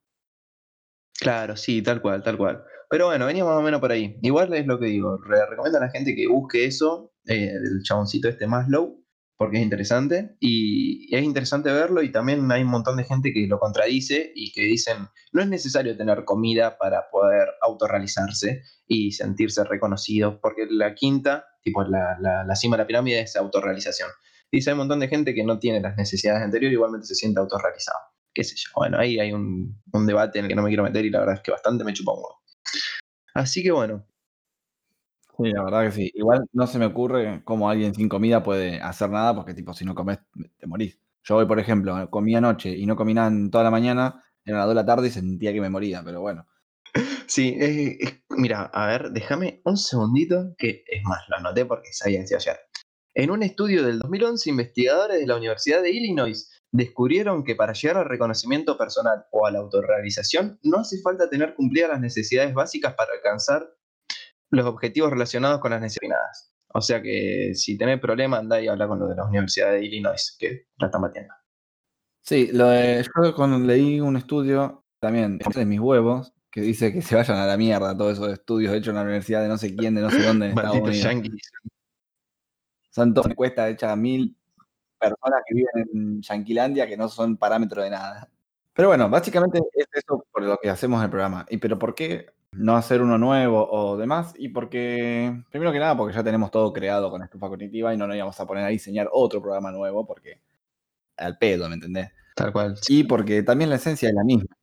Claro, 1.19 1.57
sí, 1.57 1.81
tal 1.81 2.01
cual, 2.01 2.23
tal 2.23 2.37
cual. 2.37 2.63
Pero 2.89 3.07
bueno, 3.07 3.25
venía 3.25 3.43
más 3.43 3.57
o 3.57 3.61
menos 3.61 3.81
por 3.81 3.91
ahí. 3.91 4.17
Igual 4.21 4.53
es 4.53 4.65
lo 4.65 4.79
que 4.79 4.85
digo, 4.85 5.17
recomiendo 5.17 5.77
a 5.77 5.81
la 5.81 5.89
gente 5.89 6.15
que 6.15 6.27
busque 6.27 6.65
eso, 6.65 7.11
eh, 7.25 7.51
el 7.51 7.83
chaboncito 7.83 8.29
este 8.29 8.47
Maslow, 8.47 9.03
porque 9.37 9.57
es 9.57 9.63
interesante 9.63 10.35
y 10.39 11.15
es 11.15 11.23
interesante 11.23 11.71
verlo 11.71 12.01
y 12.01 12.11
también 12.11 12.51
hay 12.51 12.63
un 12.63 12.69
montón 12.69 12.97
de 12.97 13.03
gente 13.03 13.31
que 13.31 13.45
lo 13.47 13.59
contradice 13.59 14.31
y 14.35 14.51
que 14.51 14.61
dicen 14.61 15.07
no 15.31 15.41
es 15.41 15.47
necesario 15.47 15.95
tener 15.95 16.25
comida 16.25 16.77
para 16.77 17.09
poder 17.11 17.47
autorrealizarse 17.61 18.63
y 18.87 19.11
sentirse 19.11 19.63
reconocido 19.63 20.41
porque 20.41 20.65
la 20.69 20.95
quinta, 20.95 21.45
tipo 21.63 21.83
la, 21.83 22.17
la, 22.19 22.55
cima 22.55 22.77
de 22.77 22.83
la 22.83 22.87
pirámide 22.87 23.21
es 23.21 23.35
autorrealización. 23.35 24.09
Dice 24.51 24.71
hay 24.71 24.73
un 24.73 24.79
montón 24.79 24.99
de 24.99 25.07
gente 25.07 25.35
que 25.35 25.43
no 25.43 25.59
tiene 25.59 25.81
las 25.81 25.95
necesidades 25.97 26.41
anteriores 26.41 26.73
igualmente 26.73 27.05
se 27.05 27.15
siente 27.15 27.39
autorrealizado. 27.39 27.99
Qué 28.33 28.43
sé 28.43 28.55
yo. 28.55 28.71
Bueno, 28.75 28.97
ahí 28.97 29.19
hay 29.19 29.31
un, 29.31 29.81
un, 29.93 30.07
debate 30.07 30.39
en 30.39 30.45
el 30.45 30.49
que 30.49 30.55
no 30.55 30.63
me 30.63 30.69
quiero 30.69 30.83
meter 30.83 31.05
y 31.05 31.09
la 31.09 31.19
verdad 31.19 31.35
es 31.35 31.41
que 31.41 31.51
bastante 31.51 31.83
me 31.83 31.93
chupa 31.93 32.13
un 32.13 32.19
huevo. 32.19 32.41
Así 33.33 33.61
que 33.61 33.71
bueno, 33.71 34.07
Sí, 35.37 35.51
la 35.51 35.63
verdad 35.63 35.83
que 35.83 35.91
sí. 35.91 36.11
Igual 36.15 36.45
no 36.53 36.67
se 36.67 36.79
me 36.79 36.85
ocurre 36.85 37.41
cómo 37.43 37.69
alguien 37.69 37.93
sin 37.93 38.09
comida 38.09 38.43
puede 38.43 38.81
hacer 38.81 39.09
nada, 39.09 39.35
porque 39.35 39.53
tipo, 39.53 39.73
si 39.73 39.85
no 39.85 39.93
comes, 39.93 40.19
te 40.57 40.67
morís. 40.67 40.99
Yo 41.23 41.35
hoy, 41.35 41.45
por 41.45 41.59
ejemplo, 41.59 42.09
comí 42.09 42.35
anoche 42.35 42.69
y 42.75 42.85
no 42.85 42.95
comí 42.95 43.13
nada 43.13 43.27
en 43.27 43.51
toda 43.51 43.63
la 43.63 43.71
mañana, 43.71 44.23
eran 44.45 44.59
las 44.59 44.67
2 44.67 44.71
de 44.71 44.81
la 44.81 44.85
tarde 44.85 45.07
y 45.07 45.11
sentía 45.11 45.53
que 45.53 45.61
me 45.61 45.69
moría, 45.69 46.01
pero 46.03 46.21
bueno. 46.21 46.47
Sí, 47.27 47.57
mira, 48.29 48.71
a 48.73 48.87
ver, 48.87 49.11
déjame 49.11 49.61
un 49.65 49.75
segundito, 49.75 50.55
que 50.57 50.85
es 50.87 51.03
más, 51.03 51.19
lo 51.27 51.35
anoté 51.35 51.65
porque 51.65 51.91
sabía 51.91 52.23
que 52.25 52.35
ayer. 52.35 52.57
En 53.13 53.31
un 53.31 53.43
estudio 53.43 53.83
del 53.83 53.99
2011, 53.99 54.49
investigadores 54.49 55.19
de 55.19 55.27
la 55.27 55.35
Universidad 55.35 55.81
de 55.81 55.91
Illinois 55.91 56.49
descubrieron 56.71 57.43
que 57.43 57.55
para 57.55 57.73
llegar 57.73 57.97
al 57.97 58.05
reconocimiento 58.05 58.77
personal 58.77 59.25
o 59.31 59.45
a 59.45 59.51
la 59.51 59.59
autorrealización 59.59 60.59
no 60.63 60.77
hace 60.79 61.01
falta 61.01 61.29
tener 61.29 61.53
cumplidas 61.55 61.89
las 61.89 61.99
necesidades 61.99 62.53
básicas 62.53 62.93
para 62.93 63.11
alcanzar 63.13 63.67
los 64.49 64.65
objetivos 64.65 65.11
relacionados 65.11 65.59
con 65.59 65.71
las 65.71 65.81
necesidades. 65.81 66.51
O 66.73 66.81
sea 66.81 67.01
que 67.01 67.53
si 67.55 67.77
tenés 67.77 67.99
problema, 67.99 68.37
andá 68.37 68.61
y 68.61 68.67
habla 68.67 68.87
con 68.87 68.99
lo 68.99 69.07
de 69.07 69.15
la 69.15 69.25
Universidad 69.25 69.71
de 69.71 69.85
Illinois, 69.85 70.35
que 70.39 70.67
la 70.77 70.87
están 70.87 71.01
batiendo. 71.01 71.33
Sí, 72.21 72.49
lo 72.51 72.67
de, 72.67 73.03
yo 73.03 73.35
cuando 73.35 73.57
leí 73.57 73.99
un 74.01 74.17
estudio 74.17 74.83
también 74.99 75.37
de 75.37 75.65
mis 75.65 75.79
huevos, 75.79 76.33
que 76.51 76.61
dice 76.61 76.91
que 76.91 77.01
se 77.01 77.15
vayan 77.15 77.37
a 77.37 77.45
la 77.45 77.57
mierda 77.57 77.97
todos 77.97 78.13
esos 78.13 78.33
estudios 78.33 78.73
hechos 78.73 78.89
en 78.89 78.95
la 78.95 79.03
universidad 79.03 79.41
de 79.41 79.47
no 79.47 79.57
sé 79.57 79.75
quién, 79.75 79.95
de 79.95 80.01
no 80.01 80.09
sé 80.09 80.23
dónde 80.23 80.47
en 80.47 80.51
Estados 80.57 80.77
Unidos. 80.77 81.41
Son 82.89 83.13
todas 83.13 83.31
encuestas 83.31 83.69
hechas 83.69 83.91
a 83.91 83.95
mil 83.95 84.35
personas 84.99 85.41
que 85.45 85.55
viven 85.55 85.89
en 85.93 86.21
Yanquilandia 86.21 86.87
que 86.87 86.97
no 86.97 87.07
son 87.09 87.37
parámetro 87.37 87.83
de 87.83 87.91
nada. 87.91 88.29
Pero 88.73 88.89
bueno, 88.89 89.09
básicamente 89.09 89.59
es 89.73 89.87
eso 89.93 90.25
por 90.31 90.43
lo 90.43 90.57
que 90.57 90.69
hacemos 90.69 91.03
el 91.03 91.09
programa. 91.09 91.45
¿Y 91.49 91.57
pero 91.57 91.77
por 91.79 91.95
qué 91.95 92.27
no 92.51 92.75
hacer 92.75 93.01
uno 93.01 93.17
nuevo 93.17 93.67
o 93.69 93.97
demás, 93.97 94.33
y 94.37 94.49
porque, 94.49 95.43
primero 95.51 95.71
que 95.71 95.79
nada, 95.79 95.95
porque 95.97 96.15
ya 96.15 96.23
tenemos 96.23 96.51
todo 96.51 96.73
creado 96.73 97.09
con 97.11 97.21
estufa 97.23 97.49
cognitiva 97.49 97.93
y 97.93 97.97
no 97.97 98.07
nos 98.07 98.15
íbamos 98.15 98.39
a 98.39 98.45
poner 98.47 98.65
a 98.65 98.69
diseñar 98.69 99.09
otro 99.11 99.41
programa 99.41 99.71
nuevo 99.71 100.05
porque 100.05 100.41
al 101.17 101.37
pedo, 101.37 101.67
¿me 101.69 101.75
entendés? 101.75 102.11
Tal 102.35 102.51
cual. 102.53 102.75
Y 102.87 103.03
porque 103.05 103.43
también 103.43 103.69
la 103.69 103.77
esencia 103.77 104.09
es 104.09 104.15
la 104.15 104.23
misma. 104.23 104.55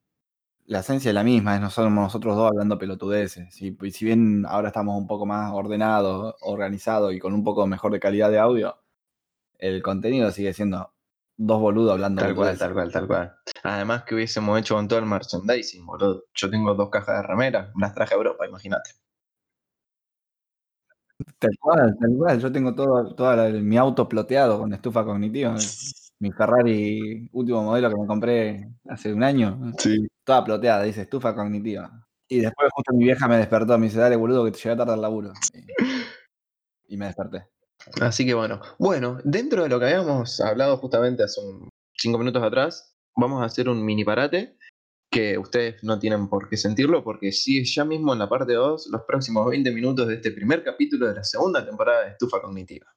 La 0.65 0.79
esencia 0.79 1.09
es 1.09 1.15
la 1.15 1.23
misma, 1.23 1.55
es 1.55 1.61
no 1.61 1.69
somos 1.69 1.91
nosotros 1.93 2.35
dos 2.35 2.49
hablando 2.49 2.79
pelotudeces. 2.79 3.53
Si, 3.53 3.77
si 3.91 4.05
bien 4.05 4.45
ahora 4.47 4.69
estamos 4.69 4.97
un 4.97 5.07
poco 5.07 5.25
más 5.25 5.51
ordenados, 5.53 6.35
organizados 6.41 7.13
y 7.13 7.19
con 7.19 7.33
un 7.33 7.43
poco 7.43 7.67
mejor 7.67 7.91
de 7.91 7.99
calidad 7.99 8.31
de 8.31 8.39
audio, 8.39 8.77
el 9.59 9.83
contenido 9.83 10.31
sigue 10.31 10.53
siendo 10.53 10.94
dos 11.37 11.59
boludos 11.59 11.93
hablando. 11.93 12.21
Tal 12.21 12.35
cual, 12.35 12.57
tal 12.57 12.73
cual, 12.73 12.91
tal 12.91 13.07
cual. 13.07 13.35
Además 13.63 14.03
que 14.03 14.15
hubiésemos 14.15 14.59
hecho 14.59 14.75
con 14.75 14.87
todo 14.87 14.99
el 14.99 15.05
merchandising, 15.05 15.85
boludo. 15.85 16.23
Yo 16.33 16.49
tengo 16.49 16.73
dos 16.75 16.89
cajas 16.89 17.21
de 17.21 17.27
remera, 17.27 17.71
las 17.79 17.93
traje 17.93 18.13
a 18.13 18.17
Europa, 18.17 18.47
imagínate. 18.47 18.91
Tal 21.39 21.51
cual, 21.59 21.95
tal 21.99 22.17
cual. 22.17 22.39
Yo 22.39 22.51
tengo 22.51 22.75
todo, 22.75 23.15
toda 23.15 23.49
mi 23.49 23.77
auto 23.77 24.07
ploteado 24.07 24.59
con 24.59 24.73
estufa 24.73 25.05
cognitiva. 25.05 25.55
Mi 26.17 26.31
Ferrari 26.31 27.29
último 27.33 27.61
modelo 27.61 27.89
que 27.89 27.95
me 27.97 28.07
compré 28.07 28.69
hace 28.87 29.13
un 29.13 29.21
año. 29.21 29.73
Sí. 29.77 30.07
Toda 30.23 30.45
ploteada, 30.45 30.83
dice 30.83 31.01
estufa 31.01 31.35
cognitiva. 31.35 32.07
Y 32.27 32.39
después 32.39 32.71
justo 32.73 32.93
mi 32.93 33.03
vieja 33.03 33.27
me 33.27 33.37
despertó, 33.37 33.77
me 33.77 33.87
dice, 33.87 33.99
dale 33.99 34.15
boludo 34.15 34.45
que 34.45 34.51
te 34.51 34.57
llegué 34.57 34.77
tarde 34.77 34.93
al 34.93 35.01
laburo. 35.01 35.33
y 36.87 36.97
me 36.97 37.07
desperté. 37.07 37.47
Así 38.01 38.25
que 38.25 38.33
bueno, 38.33 38.61
bueno, 38.79 39.19
dentro 39.23 39.63
de 39.63 39.69
lo 39.69 39.79
que 39.79 39.85
habíamos 39.85 40.39
hablado 40.41 40.77
justamente 40.77 41.23
hace 41.23 41.41
un 41.41 41.69
cinco 41.97 42.17
minutos 42.17 42.43
atrás, 42.43 42.95
vamos 43.15 43.41
a 43.41 43.45
hacer 43.45 43.69
un 43.69 43.83
mini 43.83 44.03
parate 44.03 44.57
que 45.11 45.37
ustedes 45.37 45.83
no 45.83 45.97
tienen 45.97 46.27
por 46.27 46.49
qué 46.49 46.57
sentirlo 46.57 47.03
porque 47.03 47.31
sigue 47.31 47.63
ya 47.63 47.85
mismo 47.85 48.13
en 48.13 48.19
la 48.19 48.27
parte 48.27 48.53
2 48.53 48.87
los 48.91 49.01
próximos 49.07 49.47
20 49.49 49.71
minutos 49.71 50.07
de 50.07 50.15
este 50.15 50.31
primer 50.31 50.63
capítulo 50.63 51.07
de 51.07 51.15
la 51.15 51.23
segunda 51.23 51.65
temporada 51.65 52.03
de 52.03 52.11
Estufa 52.11 52.41
Cognitiva. 52.41 52.87